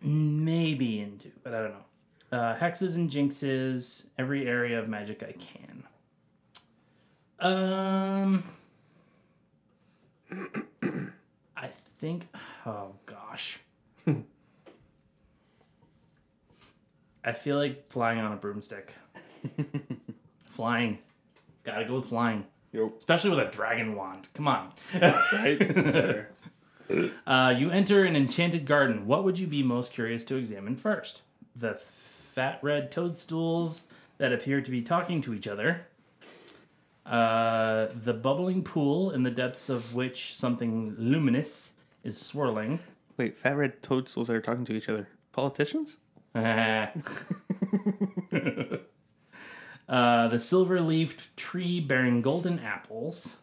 [0.00, 1.84] may be into, but I don't know.
[2.38, 4.06] Uh, hexes and jinxes.
[4.18, 5.84] Every area of magic I can.
[7.40, 8.44] Um.
[11.56, 11.68] I
[12.00, 12.28] think.
[12.66, 13.58] Oh gosh.
[17.24, 18.92] I feel like flying on a broomstick.
[20.44, 20.98] flying.
[21.64, 22.44] Gotta go with flying.
[22.74, 22.92] Yo.
[22.98, 24.26] Especially with a dragon wand.
[24.34, 24.72] Come on.
[25.00, 26.26] Right?
[27.26, 29.06] Uh, you enter an enchanted garden.
[29.06, 31.22] What would you be most curious to examine first?
[31.56, 33.84] The fat red toadstools
[34.18, 35.86] that appear to be talking to each other.
[37.06, 41.72] Uh, the bubbling pool in the depths of which something luminous
[42.04, 42.80] is swirling.
[43.16, 45.08] Wait, fat red toadstools that are talking to each other.
[45.32, 45.96] Politicians?
[49.88, 53.36] uh, the silver leafed tree bearing golden apples.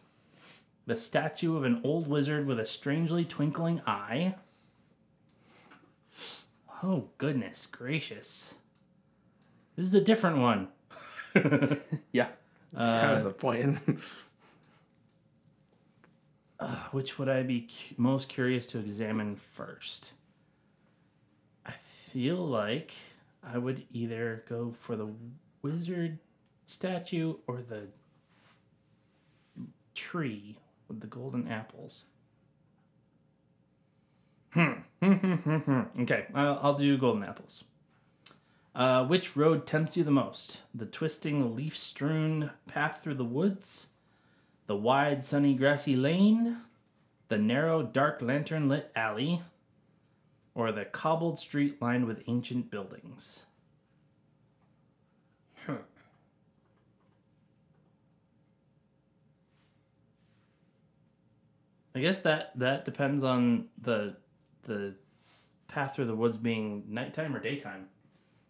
[0.86, 4.34] The statue of an old wizard with a strangely twinkling eye.
[6.82, 8.54] Oh, goodness gracious.
[9.76, 10.68] This is a different one.
[12.12, 12.28] Yeah.
[12.76, 13.78] kind of the point.
[16.90, 20.12] Which would I be cu- most curious to examine first?
[21.66, 21.72] I
[22.12, 22.92] feel like
[23.42, 25.08] I would either go for the
[25.62, 26.18] wizard
[26.72, 27.88] statue or the
[29.94, 30.56] tree
[30.88, 32.04] with the golden apples.
[34.50, 34.72] Hmm.
[36.00, 37.64] okay, I'll, I'll do golden apples.
[38.74, 40.62] Uh, which road tempts you the most?
[40.74, 43.88] The twisting, leaf strewn path through the woods?
[44.66, 46.58] The wide, sunny, grassy lane?
[47.28, 49.42] The narrow, dark, lantern lit alley?
[50.54, 53.40] Or the cobbled street lined with ancient buildings?
[61.94, 64.16] I guess that that depends on the
[64.64, 64.94] the
[65.68, 67.88] path through the woods being nighttime or daytime.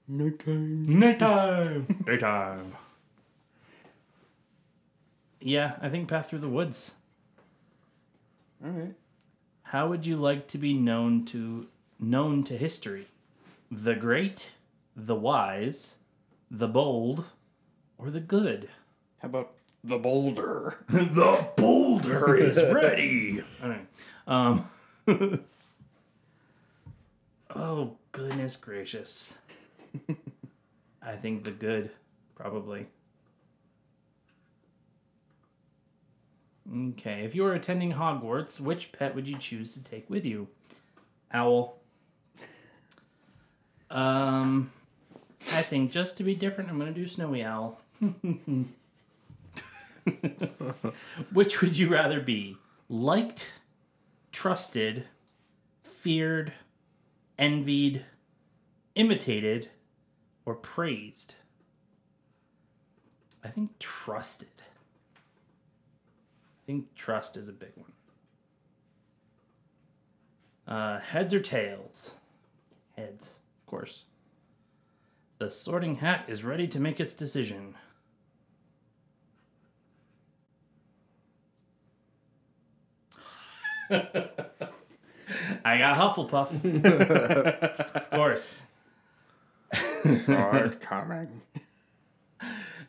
[0.08, 0.82] Nighttime.
[0.82, 1.86] Nighttime.
[2.06, 2.76] daytime.
[5.40, 6.92] Yeah, I think path through the woods.
[8.64, 8.94] All right.
[9.64, 11.66] How would you like to be known to
[11.98, 13.06] known to history?
[13.70, 14.52] The great,
[14.94, 15.94] the wise,
[16.50, 17.24] the bold,
[17.98, 18.68] or the good?
[19.20, 20.78] How about the boulder?
[20.88, 23.42] the boulder is ready.
[23.62, 23.86] Right.
[24.26, 24.68] Um.
[27.54, 29.32] oh goodness gracious!
[31.02, 31.90] I think the good,
[32.34, 32.86] probably.
[36.74, 40.48] Okay, if you were attending Hogwarts, which pet would you choose to take with you?
[41.32, 41.78] Owl.
[43.90, 44.72] Um,
[45.52, 47.78] I think just to be different, I'm gonna do Snowy Owl.
[51.32, 52.56] Which would you rather be?
[52.88, 53.50] Liked,
[54.32, 55.04] trusted,
[55.82, 56.52] feared,
[57.38, 58.04] envied,
[58.94, 59.70] imitated,
[60.44, 61.36] or praised?
[63.44, 64.48] I think trusted.
[65.16, 67.92] I think trust is a big one.
[70.66, 72.12] Uh, heads or tails?
[72.96, 74.04] Heads, of course.
[75.38, 77.74] The sorting hat is ready to make its decision.
[85.64, 86.50] I got Hufflepuff.
[87.94, 88.56] of course.
[90.28, 91.42] Are coming.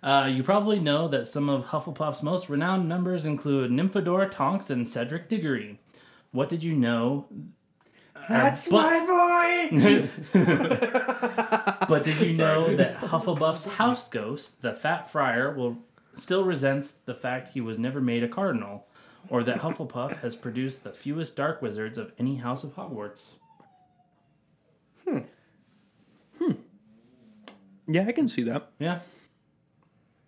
[0.02, 4.88] Uh, you probably know that some of Hufflepuff's most renowned members include Nymphadora Tonks and
[4.88, 5.80] Cedric Diggory.
[6.32, 7.26] What did you know?
[8.28, 10.10] That's but- my boy.
[11.88, 15.78] But did you know that Hufflepuff's house ghost, the Fat Friar, will
[16.16, 18.88] still resents the fact he was never made a cardinal,
[19.30, 23.36] or that Hufflepuff has produced the fewest dark wizards of any house of Hogwarts?
[25.08, 25.20] Hmm.
[26.40, 26.52] Hmm.
[27.88, 28.70] Yeah, I can see that.
[28.80, 29.00] Yeah.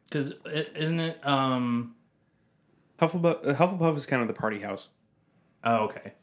[0.10, 1.26] Because isn't it?
[1.28, 1.96] Um.
[3.00, 4.88] Hufflepuff, uh, Hufflepuff is kind of the party house.
[5.66, 6.14] Oh, okay.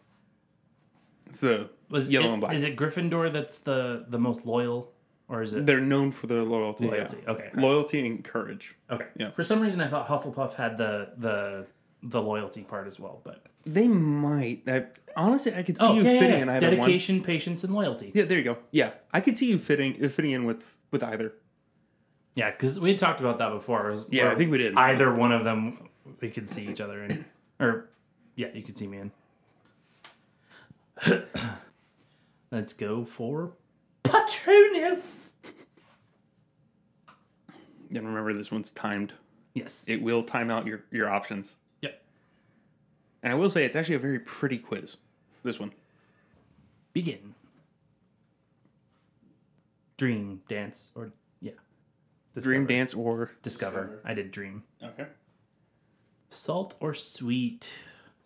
[1.29, 2.55] It's the Was yellow it- and black.
[2.55, 4.91] Is it Gryffindor that's the the most loyal,
[5.29, 6.87] or is it They're known for their loyalty.
[6.87, 7.19] loyalty?
[7.25, 7.31] yeah.
[7.31, 7.51] Okay.
[7.55, 8.75] Loyalty and courage.
[8.91, 9.07] Okay.
[9.19, 9.31] Yeah.
[9.33, 11.67] For some reason, I thought Hufflepuff had the the
[12.03, 14.63] the loyalty part as well, but They might.
[14.67, 14.87] I,
[15.17, 16.43] honestly, I could see oh, you yeah, yeah, fitting yeah.
[16.43, 16.77] in either one.
[16.77, 18.11] dedication, patience, and loyalty.
[18.15, 18.59] Yeah, there you go.
[18.71, 21.33] Yeah, I could see you fitting uh, fitting in with with either.
[22.35, 23.95] Yeah, because we had talked about that before.
[24.11, 24.75] Yeah, I think we did.
[24.77, 25.89] Either one of them,
[26.21, 27.25] we could see each other in,
[27.61, 27.91] or
[28.37, 29.13] yeah, you could see me in.
[32.51, 33.53] Let's go for
[34.03, 35.31] Patronus.
[37.95, 39.13] And remember, this one's timed.
[39.55, 39.85] Yes.
[39.87, 41.57] It will time out your your options.
[43.23, 43.25] Yep.
[43.25, 44.97] And I will say, it's actually a very pretty quiz.
[45.45, 45.73] This one.
[46.93, 47.35] Begin.
[49.97, 51.53] Dream, dance, or yeah.
[52.39, 54.01] Dream dance or Discover.
[54.05, 54.63] I did dream.
[54.83, 55.07] Okay.
[56.31, 57.69] Salt or sweet?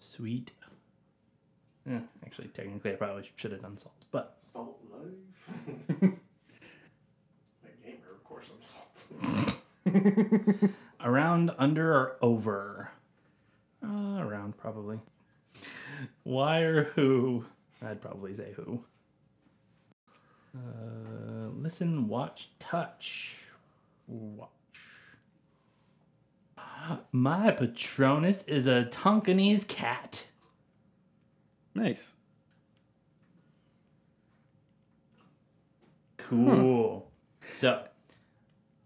[0.00, 0.52] Sweet.
[1.88, 5.48] Yeah, actually, technically, I probably should have done salt, but Salt life.
[6.00, 9.04] that gamer, of course, I'm salt.
[11.04, 12.90] around, under, or over?
[13.86, 14.98] Uh, around, probably.
[16.24, 17.44] Why or who?
[17.82, 18.82] I'd probably say who.
[20.56, 23.36] Uh, listen, watch, touch.
[24.06, 24.50] Watch.
[27.12, 30.28] My Patronus is a Tonkinese cat.
[31.74, 32.08] Nice.
[36.16, 37.10] Cool.
[37.52, 37.84] So,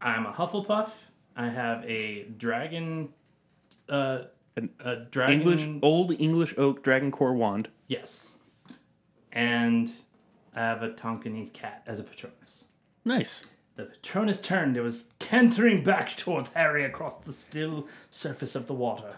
[0.01, 0.91] I'm a Hufflepuff.
[1.37, 3.11] I have a dragon.
[3.89, 4.23] Uh,
[4.61, 5.41] An a dragon.
[5.41, 7.69] English old English oak dragon core wand.
[7.89, 8.37] Yes.
[9.33, 9.91] And
[10.55, 12.65] I have a Tonkinese cat as a Patronus.
[13.05, 13.45] Nice.
[13.77, 14.77] The Patronus turned.
[14.77, 19.17] It was cantering back towards Harry across the still surface of the water.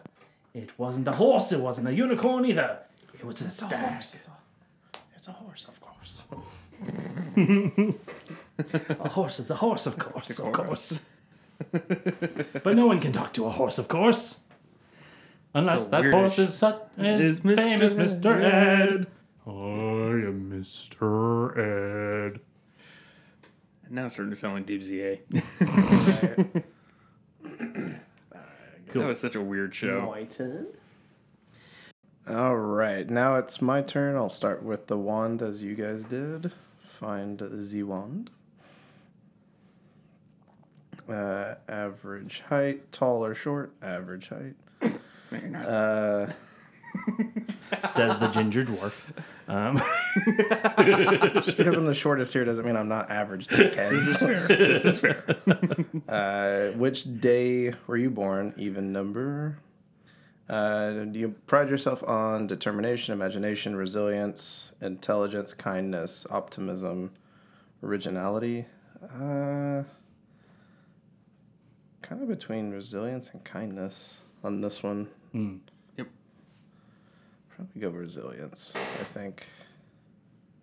[0.55, 1.51] It wasn't a horse.
[1.51, 2.79] It wasn't a unicorn either.
[3.15, 3.97] It was a stag.
[3.99, 6.23] It's a, it's a horse, of course.
[9.01, 11.01] A horse is a horse, of course, of course.
[11.71, 14.39] but no one can talk to a horse, of course.
[15.55, 16.15] Unless that weird.
[16.15, 17.57] horse is, such, is, Is Mr.
[17.57, 18.43] famous Mr.
[18.43, 18.91] Ed.
[19.01, 19.07] Ed.
[19.47, 21.57] I am Mr.
[22.33, 22.41] Ed.
[23.91, 26.63] Now it's starting to sound like Dibsy A.
[28.95, 30.07] That was such a weird show.
[30.07, 30.67] My turn.
[32.29, 34.17] All right, now it's my turn.
[34.17, 36.53] I'll start with the wand as you guys did.
[36.85, 38.31] Find the Z wand.
[41.09, 43.73] Uh, average height, tall or short?
[43.83, 44.55] Average height.
[45.33, 45.67] No, you're not.
[45.67, 46.33] Uh,
[47.91, 48.93] Says the ginger dwarf.
[49.49, 49.77] Um,
[51.43, 54.49] just because I'm the shortest here doesn't mean I'm not average, dickheads.
[54.49, 55.25] this is fair.
[56.09, 58.53] Uh, which day were you born?
[58.57, 59.59] Even number.
[60.49, 67.11] Uh, do you pride yourself on determination, imagination, resilience, intelligence, kindness, optimism,
[67.83, 68.67] originality?
[69.03, 69.83] Uh,
[72.03, 75.09] kind of between resilience and kindness on this one.
[75.33, 75.57] Hmm.
[75.97, 76.09] Yep.
[77.51, 79.47] Probably go resilience, I think.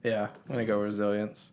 [0.03, 1.51] Yeah, I'm to go resilience.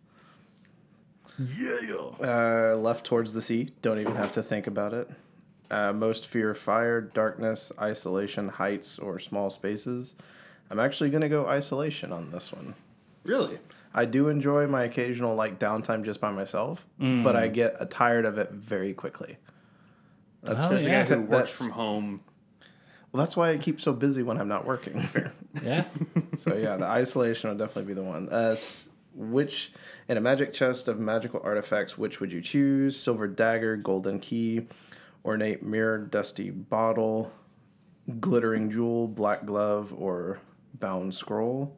[1.57, 1.95] yeah.
[2.21, 3.69] Uh, left towards the sea.
[3.81, 5.09] Don't even have to think about it.
[5.69, 10.15] Uh, most fear fire, darkness, isolation, heights, or small spaces.
[10.69, 12.73] I'm actually going to go isolation on this one.
[13.25, 13.59] Really?
[13.93, 18.25] I do enjoy my occasional like downtime just by myself, but I get uh, tired
[18.25, 19.37] of it very quickly.
[20.43, 21.03] That's Oh, yeah.
[21.03, 22.21] guy who That's- works from home.
[23.11, 25.07] Well, that's why I keep so busy when I'm not working.
[25.63, 25.85] Yeah.
[26.37, 28.29] so yeah, the isolation would definitely be the one.
[28.29, 28.55] Uh,
[29.15, 29.71] which
[30.07, 32.95] in a magic chest of magical artifacts, which would you choose?
[32.97, 34.67] Silver dagger, golden key,
[35.25, 37.31] ornate mirror, dusty bottle,
[38.19, 40.39] glittering jewel, black glove, or
[40.75, 41.75] bound scroll?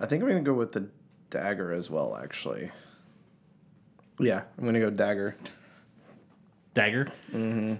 [0.00, 0.88] I think I'm gonna go with the
[1.28, 2.16] dagger as well.
[2.16, 2.70] Actually,
[4.18, 5.36] yeah, I'm gonna go dagger.
[6.74, 7.12] Dagger.
[7.32, 7.74] Mm-hmm.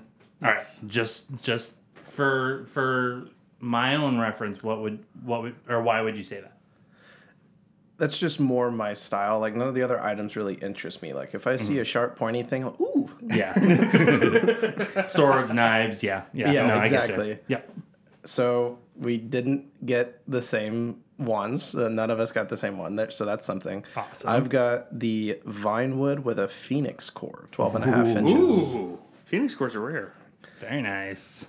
[0.44, 1.72] All right, just just
[2.12, 3.26] for for
[3.60, 6.52] my own reference, what would what would or why would you say that?
[7.98, 9.38] That's just more my style.
[9.38, 11.12] Like none of the other items really interest me.
[11.12, 11.66] Like if I Mm-hmm.
[11.66, 13.52] see a sharp, pointy thing, I'm, ooh, Yeah.
[15.08, 17.14] Swords, knives, yeah, yeah, Yeah, no, I get you.
[17.14, 17.38] exactly.
[17.48, 17.70] Yep.
[18.24, 21.74] So we didn't get the same ones.
[21.76, 22.96] Uh, none of us got the same one.
[22.96, 23.84] There, so that's something.
[23.96, 24.28] Awesome.
[24.28, 28.74] I've got the Vinewood with a Phoenix core, 12 and a half inches.
[28.74, 30.12] Ooh, Phoenix cores are rare.
[30.60, 31.44] Very nice.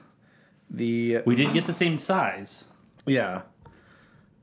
[0.74, 2.66] The We did get the same size.
[3.06, 3.44] yeah.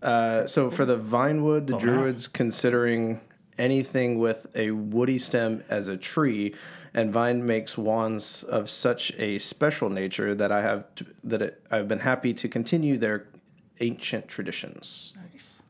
[0.03, 2.01] Uh, so for the Vinewood, the 12 and a half.
[2.01, 3.21] Druids considering
[3.59, 6.55] anything with a woody stem as a tree,
[6.95, 11.63] and Vine makes wands of such a special nature that I have t- that it,
[11.71, 13.27] I've been happy to continue their
[13.81, 15.13] ancient traditions.
[15.33, 15.61] Nice.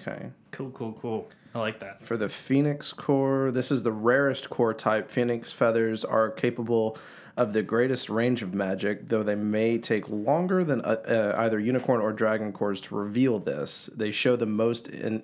[0.00, 0.30] Okay.
[0.50, 1.28] Cool, cool, cool.
[1.54, 2.04] I like that.
[2.04, 5.10] For the Phoenix core, this is the rarest core type.
[5.10, 6.96] Phoenix feathers are capable
[7.36, 11.58] of the greatest range of magic, though they may take longer than uh, uh, either
[11.58, 13.90] unicorn or dragon cores to reveal this.
[13.94, 15.22] They show the most in-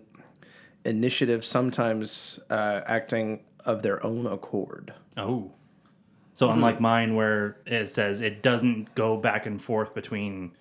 [0.84, 4.92] initiative, sometimes uh, acting of their own accord.
[5.16, 5.52] Oh.
[6.32, 10.52] So unlike mine, where it says it doesn't go back and forth between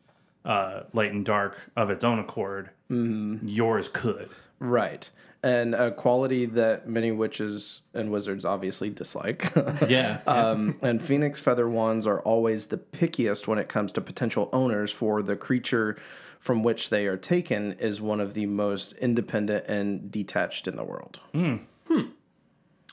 [0.44, 4.30] uh, light and dark of its own accord, yours could.
[4.60, 5.10] Right.
[5.42, 9.54] And a quality that many witches and wizards obviously dislike.
[9.88, 10.20] Yeah.
[10.28, 14.92] Um, and phoenix feather wands are always the pickiest when it comes to potential owners,
[14.92, 15.96] for the creature
[16.40, 20.84] from which they are taken is one of the most independent and detached in the
[20.84, 21.20] world.
[21.34, 21.56] Hmm.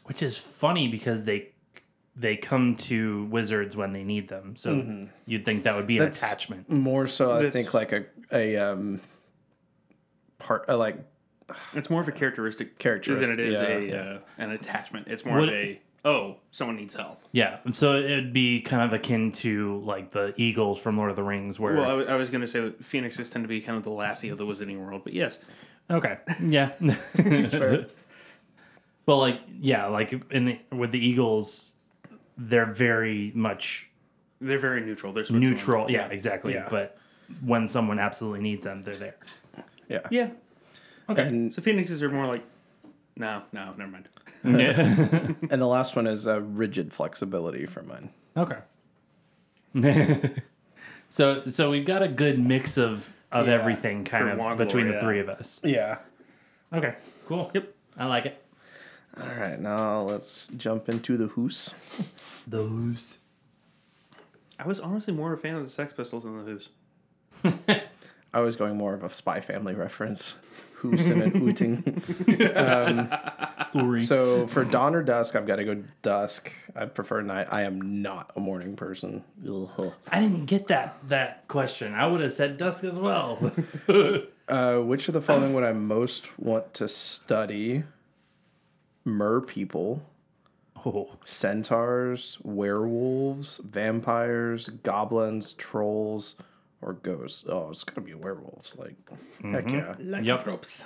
[0.04, 1.48] Which is funny because they
[2.14, 4.54] they come to wizards when they need them.
[4.56, 6.70] So you'd think that would be an That's- attachment.
[6.70, 9.00] More so, I That's- think like a a um,
[10.38, 10.96] part uh, like
[11.74, 13.98] It's more of a characteristic Characteristic, than it is yeah.
[13.98, 15.06] a uh, an attachment.
[15.08, 17.20] It's more Would- of a oh, someone needs help.
[17.32, 17.58] Yeah.
[17.64, 21.22] and So it'd be kind of akin to like the eagles from Lord of the
[21.24, 23.84] Rings, where Well, I was- going to say that phoenixes tend to be kind of
[23.84, 25.38] the lassie of the wizarding world, but yes,
[25.90, 26.18] Okay.
[26.40, 26.68] Yeah.
[27.48, 27.86] fair.
[29.06, 31.72] well, like yeah, like in the with the Eagles,
[32.36, 33.88] they're very much
[34.40, 35.12] they're very neutral.
[35.12, 35.90] They're neutral.
[35.90, 36.54] Yeah, exactly.
[36.54, 36.68] Yeah.
[36.68, 36.98] But
[37.44, 39.16] when someone absolutely needs them, they're there.
[39.88, 40.00] yeah.
[40.10, 40.30] Yeah.
[41.08, 41.22] Okay.
[41.22, 42.44] And So phoenixes are more like,
[43.16, 44.08] no, no, never mind.
[44.44, 44.78] Yeah.
[45.50, 48.10] and the last one is uh, rigid flexibility for mine.
[48.36, 48.58] okay.
[51.08, 54.86] so so we've got a good mix of of Yeah, everything kind of Wongler, between
[54.88, 55.00] the yeah.
[55.00, 55.60] three of us.
[55.62, 55.98] Yeah.
[56.72, 56.94] Okay.
[57.26, 57.50] Cool.
[57.54, 57.74] Yep.
[57.98, 58.42] I like it.
[59.20, 61.72] All right, now let's jump into the Who's.
[62.46, 63.14] Those.
[64.58, 66.68] I was honestly more a fan of the Sex Pistols than the Who's.
[68.34, 70.36] I was going more of a Spy Family reference.
[70.90, 71.82] Hoosin and Ooting.
[73.72, 74.00] Sorry.
[74.02, 76.52] So for dawn or dusk, I've got to go dusk.
[76.74, 77.48] I prefer night.
[77.50, 79.24] I am not a morning person.
[79.48, 79.92] Ugh.
[80.10, 81.94] I didn't get that that question.
[81.94, 83.52] I would have said dusk as well.
[84.48, 87.82] Uh, which of the following would I most want to study?
[89.04, 90.02] Mer people,
[90.84, 91.16] oh.
[91.24, 96.36] centaurs, werewolves, vampires, goblins, trolls,
[96.82, 97.44] or ghosts.
[97.48, 98.76] Oh, it's gonna be werewolves.
[98.76, 98.96] Like,
[99.42, 99.94] heck yeah.
[99.98, 100.84] Lycanthropes.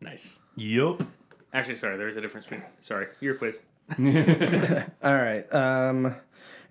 [0.00, 0.38] Nice.
[0.56, 1.02] Yup.
[1.54, 2.62] Actually, sorry, there's a difference between.
[2.80, 3.60] Sorry, your quiz.
[5.02, 5.44] All right.
[5.52, 6.16] Um,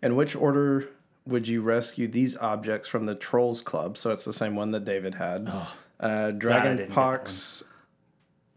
[0.02, 0.90] in which order
[1.26, 3.98] would you rescue these objects from the Trolls Club?
[3.98, 5.52] So it's the same one that David had.
[6.00, 7.64] Uh, Dragon didn't get Pox.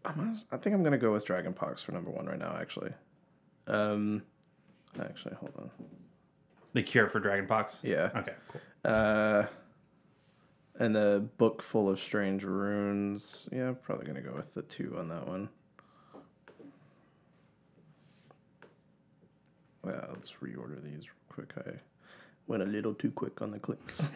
[0.07, 2.57] I'm gonna- I think I'm gonna go with Dragon Pox for number one right now.
[2.59, 2.93] Actually.
[3.67, 4.23] Um,
[5.01, 5.71] actually, hold on.
[6.75, 7.77] The cure for dragonpox.
[7.83, 8.11] Yeah.
[8.17, 8.33] Okay.
[8.51, 8.61] Cool.
[8.85, 9.47] Uh,
[10.79, 13.49] and the book full of strange runes.
[13.53, 15.49] Yeah, probably gonna go with the two on that one.
[19.87, 21.53] Yeah, let's reorder these real quick.
[21.59, 21.73] I
[22.47, 23.99] went a little too quick on the clicks.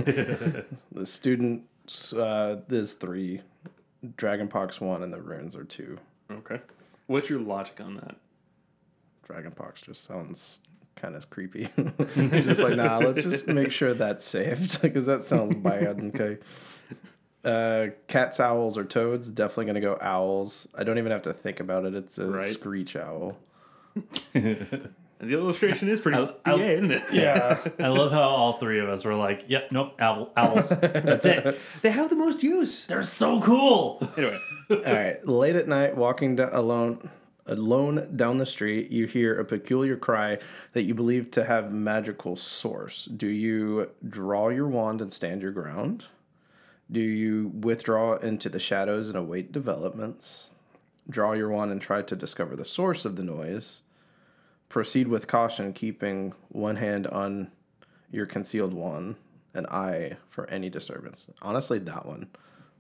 [0.93, 3.43] the students, uh, there's three.
[4.17, 5.99] Dragonpox one and the runes are two.
[6.31, 6.61] Okay.
[7.07, 8.17] What's your logic on that?
[9.29, 10.61] Dragonpox just sounds
[11.01, 11.69] kind of creepy.
[11.77, 16.13] It's just like, nah, let's just make sure that's saved because that sounds bad.
[16.15, 16.39] Okay.
[17.45, 19.31] Uh, cats, owls, or toads?
[19.31, 20.67] Definitely gonna go owls.
[20.75, 21.95] I don't even have to think about it.
[21.95, 22.53] It's a Right.
[22.53, 23.37] screech owl.
[24.35, 24.91] And
[25.21, 27.03] the illustration is pretty I- I- isn't it?
[27.13, 27.59] Yeah.
[27.79, 30.69] I love how all three of us were like, "Yep, nope, owl, owls.
[30.69, 31.59] That's it.
[31.83, 32.87] They have the most use.
[32.87, 34.39] They're so cool." Anyway,
[34.71, 35.27] All right.
[35.27, 37.09] Late at night, walking down alone,
[37.49, 40.39] alone down the street, you hear a peculiar cry
[40.73, 43.07] that you believe to have magical source.
[43.07, 46.07] Do you draw your wand and stand your ground?
[46.91, 50.51] Do you withdraw into the shadows and await developments?
[51.11, 53.83] Draw your wand and try to discover the source of the noise.
[54.69, 57.51] Proceed with caution, keeping one hand on
[58.11, 59.17] your concealed wand,
[59.55, 61.31] an eye for any disturbance.
[61.43, 62.27] Honestly, that one.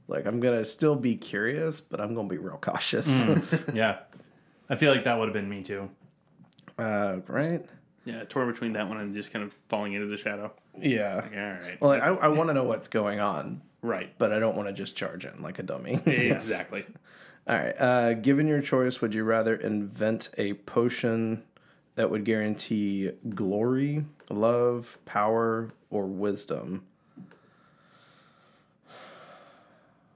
[0.06, 3.22] Like, I'm going to still be curious, but I'm going to be real cautious.
[3.22, 3.98] Mm, yeah.
[4.70, 5.88] I feel like that would have been me too.
[6.78, 7.64] uh, right?
[8.04, 10.52] Yeah, torn between that one and just kind of falling into the shadow.
[10.78, 11.16] Yeah.
[11.16, 11.80] All right.
[11.80, 14.10] Well, like, I, I want to know what's going on, right.
[14.18, 16.00] but I don't want to just charge in like a dummy.
[16.06, 16.86] Exactly.
[17.48, 17.74] All right.
[17.78, 21.42] Uh, given your choice, would you rather invent a potion
[21.96, 26.84] that would guarantee glory, love, power, or wisdom?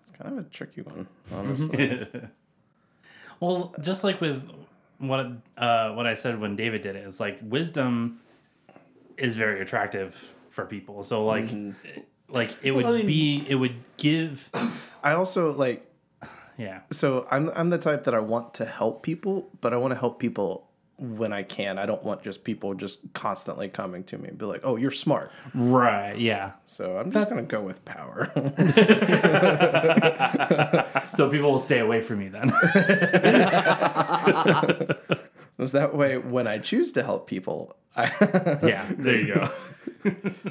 [0.02, 2.06] It's kind of a tricky one, honestly.
[3.42, 4.40] Well, just like with
[4.98, 5.26] what
[5.58, 8.20] uh, what I said when David did it, it's like wisdom
[9.18, 10.14] is very attractive
[10.50, 11.02] for people.
[11.02, 11.50] So like
[12.28, 14.48] like it would I mean- be it would give
[15.02, 15.84] I also like
[16.56, 16.82] yeah.
[16.92, 19.98] so I'm I'm the type that I want to help people, but I want to
[19.98, 20.68] help people
[21.02, 21.78] when I can.
[21.78, 24.90] I don't want just people just constantly coming to me and be like, "Oh, you're
[24.90, 26.52] smart." Right, yeah.
[26.64, 28.32] So I'm just gonna go with power.
[31.14, 32.48] So people will stay away from you then.
[35.58, 37.76] Was that way when I choose to help people?
[37.94, 38.04] I,
[38.62, 39.50] yeah, there you go.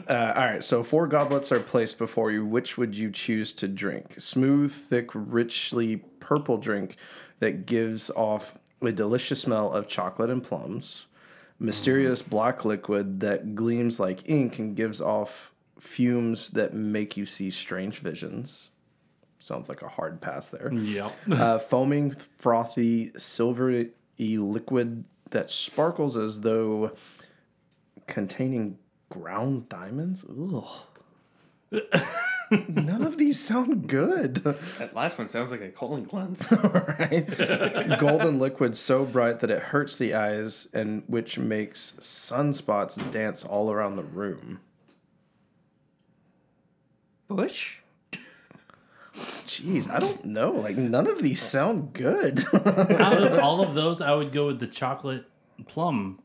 [0.07, 2.45] Uh, all right, so four goblets are placed before you.
[2.45, 4.13] Which would you choose to drink?
[4.19, 6.97] Smooth, thick, richly purple drink
[7.39, 11.07] that gives off a delicious smell of chocolate and plums.
[11.59, 17.51] Mysterious black liquid that gleams like ink and gives off fumes that make you see
[17.51, 18.71] strange visions.
[19.39, 20.73] Sounds like a hard pass there.
[20.73, 21.13] Yep.
[21.31, 26.91] uh, foaming, frothy, silvery liquid that sparkles as though
[28.07, 28.77] containing
[29.09, 30.25] ground diamonds.
[30.29, 30.65] Ugh.
[32.51, 34.35] None of these sound good.
[34.77, 36.45] That last one sounds like a colon cleanse.
[36.51, 37.97] right?
[37.97, 43.71] Golden liquid so bright that it hurts the eyes and which makes sunspots dance all
[43.71, 44.59] around the room.
[47.29, 47.77] Bush?
[49.15, 50.51] Jeez, I don't know.
[50.51, 52.45] Like none of these sound good.
[52.53, 55.25] Out of all of those, I would go with the chocolate
[55.67, 56.19] plum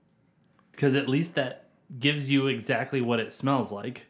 [0.72, 1.68] because at least that
[1.98, 4.06] gives you exactly what it smells like.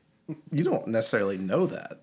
[0.50, 2.00] you don't necessarily know that.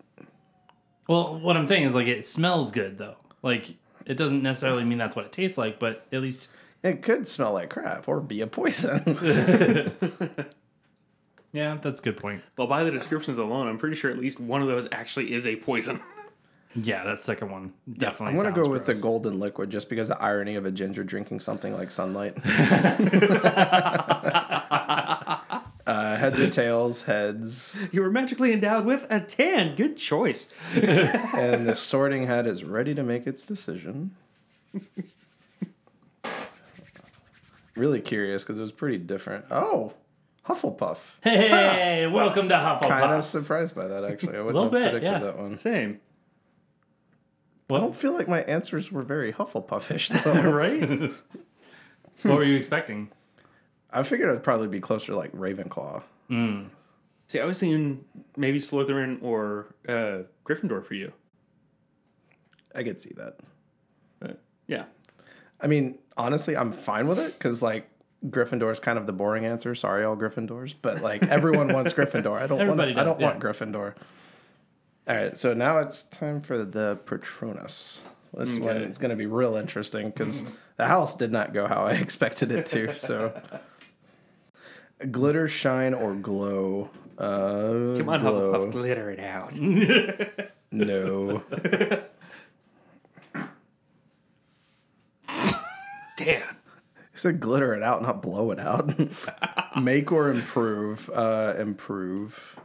[1.08, 3.16] Well, what I'm saying is like it smells good though.
[3.42, 3.76] Like
[4.06, 6.50] it doesn't necessarily mean that's what it tastes like, but at least
[6.84, 9.02] It could smell like crap or be a poison.
[11.54, 12.42] yeah, that's a good point.
[12.58, 15.46] well, by the descriptions alone, I'm pretty sure at least one of those actually is
[15.46, 16.02] a poison.
[16.76, 18.30] Yeah, that second one definitely.
[18.30, 21.04] I'm gonna sounds go with the golden liquid just because the irony of a ginger
[21.04, 22.34] drinking something like sunlight.
[26.34, 29.76] Heads or tails, heads, You were magically endowed with a tan.
[29.76, 30.50] Good choice.
[30.74, 34.16] and the sorting hat is ready to make its decision.
[37.76, 39.46] really curious because it was pretty different.
[39.52, 39.94] Oh,
[40.48, 40.98] Hufflepuff.
[41.22, 42.88] Hey, welcome to Hufflepuff.
[42.88, 44.38] Kind of surprised by that actually.
[44.38, 45.20] I wouldn't have bit, predicted yeah.
[45.20, 45.58] that one.
[45.58, 46.00] Same.
[47.70, 50.52] I don't feel like my answers were very Hufflepuffish though.
[50.52, 51.12] right?
[52.24, 53.10] what were you expecting?
[53.92, 56.04] I figured it'd probably be closer to like Ravenclaw.
[57.28, 58.04] See, I was thinking
[58.38, 61.12] maybe Slytherin or uh, Gryffindor for you.
[62.76, 63.38] I could see that.
[64.20, 64.86] But yeah.
[65.60, 67.90] I mean, honestly, I'm fine with it because like
[68.28, 69.76] Gryffindor is kind of the boring answer.
[69.76, 72.42] Sorry, all Gryffindors, but like everyone wants Gryffindor.
[72.42, 72.70] I don't want.
[72.70, 73.94] Everybody I don't does, want Gryffindor.
[75.08, 78.02] All right, so now it's time for the Patronus.
[78.36, 80.46] This one is going to be real interesting because
[80.78, 82.96] the house did not go how I expected it to.
[82.96, 83.40] So,
[85.12, 86.90] glitter, shine, or glow.
[87.18, 88.54] Uh, Come on, glow.
[88.54, 89.54] Hufflepuff, glitter it out.
[90.76, 91.44] No.
[96.18, 96.42] Damn.
[97.12, 98.92] He said glitter it out, not blow it out.
[99.82, 101.10] Make or improve.
[101.14, 102.60] Uh, improve.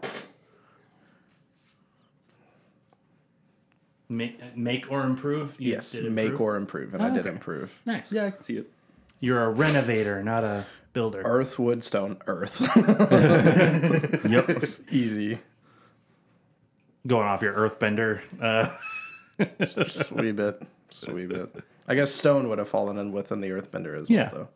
[4.09, 5.55] Make, make or improve?
[5.59, 7.29] You Yes, did make or improve, and I did okay.
[7.29, 7.79] improve.
[7.85, 8.11] Nice.
[8.11, 8.71] Yeah, I can see it.
[9.21, 11.23] You're a renovator, not a builder.
[11.25, 12.61] Earth, wood, stone, earth.
[14.29, 14.65] Yep.
[14.91, 15.39] Easy.
[17.07, 18.21] Going off your earthbender.
[18.43, 18.71] Uh,
[19.67, 20.63] Sweet bit.
[20.91, 21.55] Sweet bit.
[21.87, 24.31] I guess stone would have fallen in within the earthbender as Yeah.
[24.33, 24.49] well, though.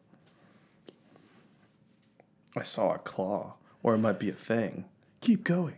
[2.61, 4.85] I saw a claw, or it might be a fang.
[5.21, 5.75] Keep going.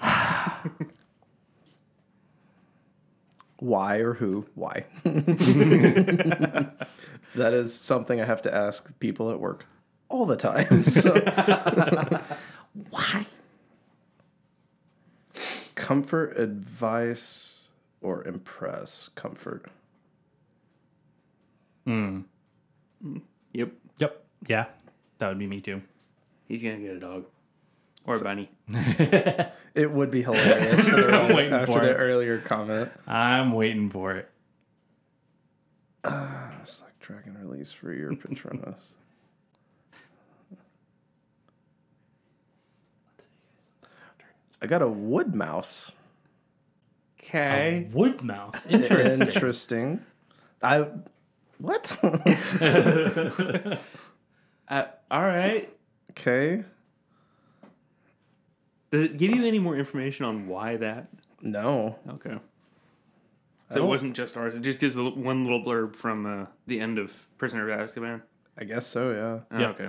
[3.58, 4.46] Why or who?
[4.54, 4.84] Why?
[5.04, 6.74] that
[7.52, 9.64] is something I have to ask people at work
[10.08, 10.84] all the time.
[10.84, 11.14] So.
[12.90, 13.26] Why?
[15.74, 17.68] comfort, advice,
[18.00, 19.08] or impress.
[19.14, 19.70] Comfort.
[21.86, 22.22] Hmm.
[23.52, 23.72] Yep.
[24.00, 24.24] Yep.
[24.48, 24.64] Yeah,
[25.18, 25.80] that would be me too.
[26.48, 27.24] He's gonna get a dog.
[28.04, 28.50] Or a bunny.
[29.76, 31.96] It would be hilarious for the, I'm waiting after for the it.
[31.96, 32.90] earlier comment.
[33.06, 34.30] I'm waiting for it.
[36.64, 38.74] Select dragon release for your Patronus.
[44.66, 45.92] I got a wood mouse.
[47.20, 47.88] Okay.
[47.92, 48.66] Wood mouse.
[48.66, 49.28] Interesting.
[49.28, 50.00] Interesting.
[50.60, 50.88] I
[51.58, 51.96] what?
[54.68, 55.72] Uh, all right.
[56.10, 56.64] okay.
[58.90, 61.06] Does it give you any more information on why that?
[61.40, 61.94] No.
[62.08, 62.36] Okay.
[63.70, 64.56] So it wasn't just ours.
[64.56, 68.22] It just gives the one little blurb from uh, the end of Prisoner of Azkaban.
[68.58, 69.56] I guess so, yeah.
[69.56, 69.68] Oh, Yeah.
[69.68, 69.88] Okay.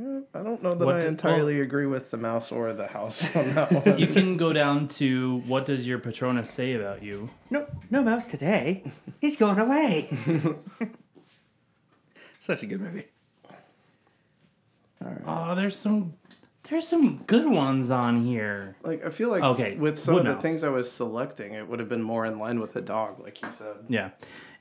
[0.00, 2.86] Yeah, I don't know that What I did- entirely agree with the mouse or the
[2.88, 3.98] house on that one.
[3.98, 7.30] You can go down to what does your Patronus say about you?
[7.50, 8.82] No, no mouse today.
[9.20, 10.08] He's going away.
[12.40, 13.06] Such a good movie.
[15.26, 16.14] Oh, there's some
[16.70, 18.74] there's some good ones on here.
[18.82, 21.68] like I feel like Okay, with some wood of the things I was selecting, it
[21.68, 23.76] would have been more in line with a dog, like you said.
[23.88, 24.10] Yeah.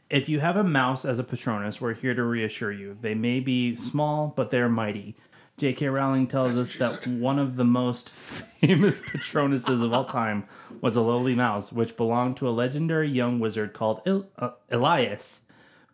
[0.09, 2.97] If you have a mouse as a Patronus, we're here to reassure you.
[3.01, 5.15] They may be small, but they're mighty.
[5.57, 5.87] J.K.
[5.87, 8.09] Rowling tells us that one of the most
[8.61, 10.45] famous Patronuses of all time
[10.81, 14.01] was a lowly mouse, which belonged to a legendary young wizard called
[14.37, 15.41] uh, Elias,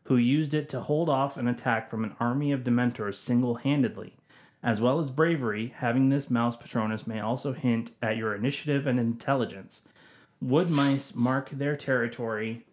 [0.03, 4.16] who used it to hold off an attack from an army of Dementors single handedly.
[4.64, 8.99] As well as bravery, having this mouse Patronus may also hint at your initiative and
[8.99, 9.84] intelligence.
[10.41, 12.66] Wood mice mark their territory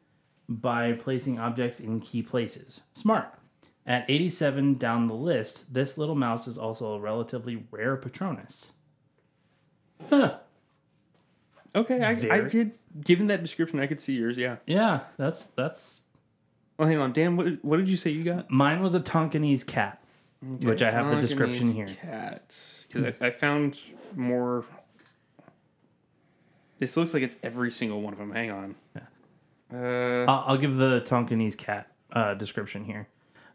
[0.49, 2.81] by placing objects in key places.
[2.93, 3.33] Smart.
[3.87, 8.73] At 87 down the list, this little mouse is also a relatively rare Patronus.
[10.11, 10.39] Huh.
[11.75, 12.73] Okay, I, I could,
[13.05, 14.39] given that description, I could see yours.
[14.39, 14.57] Yeah.
[14.67, 16.01] Yeah, that's that's
[16.79, 17.37] Well, hang on, Dan.
[17.37, 18.51] What what did you say you got?
[18.51, 20.03] mine was a Tonkinese cat,
[20.41, 21.87] which I have the description here.
[21.87, 23.79] Cats, because I, I found
[24.15, 24.65] more.
[26.79, 28.33] This looks like it's every single one of them.
[28.33, 28.75] Hang on.
[29.73, 33.09] Uh, I'll, I'll give the Tonkinese cat uh, description here.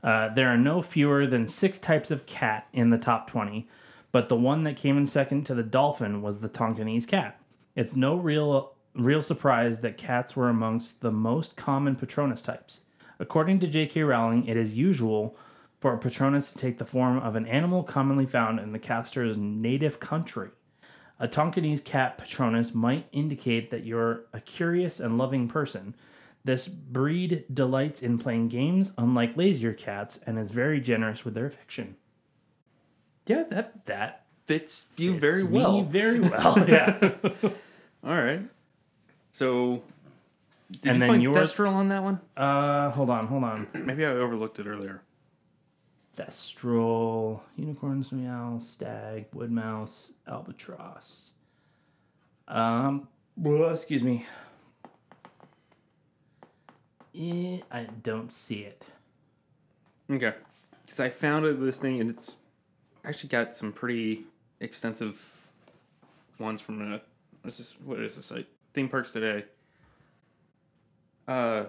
[0.04, 3.68] Uh, there are no fewer than six types of cat in the top 20,
[4.12, 7.40] but the one that came in second to the dolphin was the Tonkinese cat.
[7.76, 12.82] It's no real real surprise that cats were amongst the most common Patronus types.
[13.20, 14.02] According to J.K.
[14.02, 15.38] Rowling, it is usual
[15.80, 19.38] for a Patronus to take the form of an animal commonly found in the caster's
[19.38, 20.50] native country.
[21.22, 25.94] A Tonkinese cat Patronus might indicate that you're a curious and loving person.
[26.44, 31.46] This breed delights in playing games, unlike lazier cats, and is very generous with their
[31.46, 31.96] affection.
[33.28, 35.82] yeah, that That fits you fits very me well.
[35.84, 36.66] very well.
[36.68, 36.98] yeah.
[38.04, 38.42] All right.
[39.32, 39.84] So,
[40.72, 42.20] did And you then find yours- Thestral on that one?
[42.36, 43.68] Uh, hold on, hold on.
[43.86, 45.04] Maybe I overlooked it earlier.
[46.18, 51.34] Thestral, unicorns, meow, stag, wood mouse, albatross.
[52.48, 53.08] Um,
[53.38, 54.26] well, excuse me.
[57.18, 58.86] Eh, I don't see it.
[60.10, 60.34] Okay.
[60.82, 62.36] Because I found it listing and it's
[63.06, 64.26] actually got some pretty
[64.60, 65.20] extensive
[66.40, 66.98] ones from uh
[67.42, 68.48] what's this what is this site?
[68.74, 69.46] Theme Parks Today.
[71.28, 71.66] Uh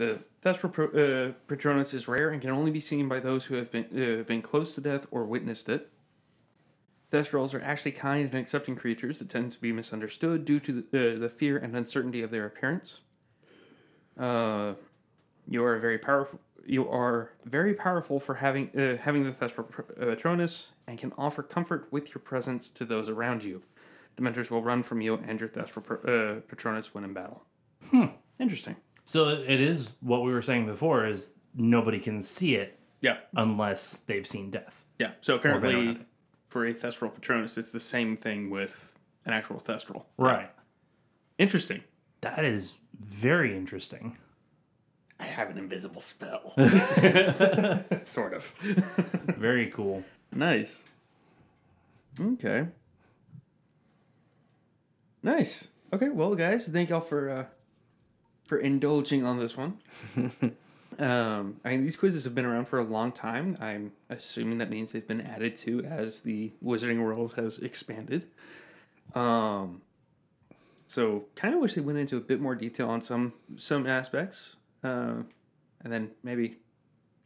[0.00, 3.70] the Thestral uh, Patronus is rare and can only be seen by those who have
[3.70, 5.90] been uh, been close to death or witnessed it.
[7.12, 10.82] Thestrals are actually kind and accepting creatures that tend to be misunderstood due to the,
[10.82, 13.00] uh, the fear and uncertainty of their appearance.
[14.18, 14.74] Uh,
[15.46, 16.40] you are very powerful.
[16.64, 19.66] You are very powerful for having uh, having the Thestral
[19.98, 23.62] Patronus and can offer comfort with your presence to those around you.
[24.18, 27.42] Dementors will run from you and your Thestral uh, Patronus when in battle.
[27.90, 28.06] Hmm.
[28.38, 28.76] Interesting.
[29.04, 33.18] So it is what we were saying before: is nobody can see it Yeah.
[33.36, 34.74] unless they've seen death.
[34.98, 35.12] Yeah.
[35.20, 35.98] So apparently,
[36.48, 38.92] for a Thestral Patronus, it's the same thing with
[39.24, 40.04] an actual Thestral.
[40.18, 40.50] Right.
[41.38, 41.82] Interesting.
[42.20, 44.16] That is very interesting.
[45.18, 46.52] I have an invisible spell.
[48.04, 48.46] sort of.
[49.38, 50.04] Very cool.
[50.32, 50.84] Nice.
[52.20, 52.66] Okay.
[55.22, 55.68] Nice.
[55.92, 57.44] Okay, well, guys, thank y'all for uh,
[58.50, 59.78] for indulging on this one.
[60.98, 63.56] um, I mean, these quizzes have been around for a long time.
[63.60, 68.26] I'm assuming that means they've been added to as the Wizarding world has expanded.
[69.14, 69.82] Um,
[70.88, 74.56] so, kind of wish they went into a bit more detail on some some aspects,
[74.82, 75.22] uh,
[75.84, 76.56] and then maybe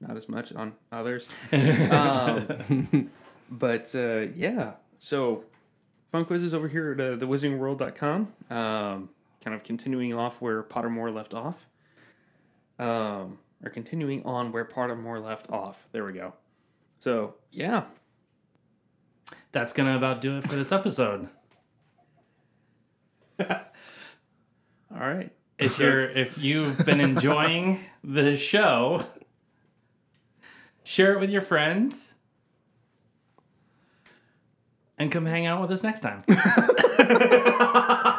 [0.03, 1.27] not as much on others.
[1.53, 3.11] um,
[3.51, 5.45] but uh, yeah, so
[6.13, 8.33] fun quizzes over here at uh, thewizardingworld.com.
[8.51, 9.09] Um,
[9.45, 11.67] kind of continuing off where Pottermore left off.
[12.79, 15.87] Um, or continuing on where Pottermore left off.
[15.93, 16.33] There we go.
[16.99, 17.85] So, yeah.
[19.53, 21.29] That's gonna about do it for this episode.
[23.39, 23.61] All
[24.91, 25.31] right.
[25.59, 29.07] If you're if you've been enjoying the show,
[30.83, 32.15] share it with your friends.
[34.99, 36.23] And come hang out with us next time.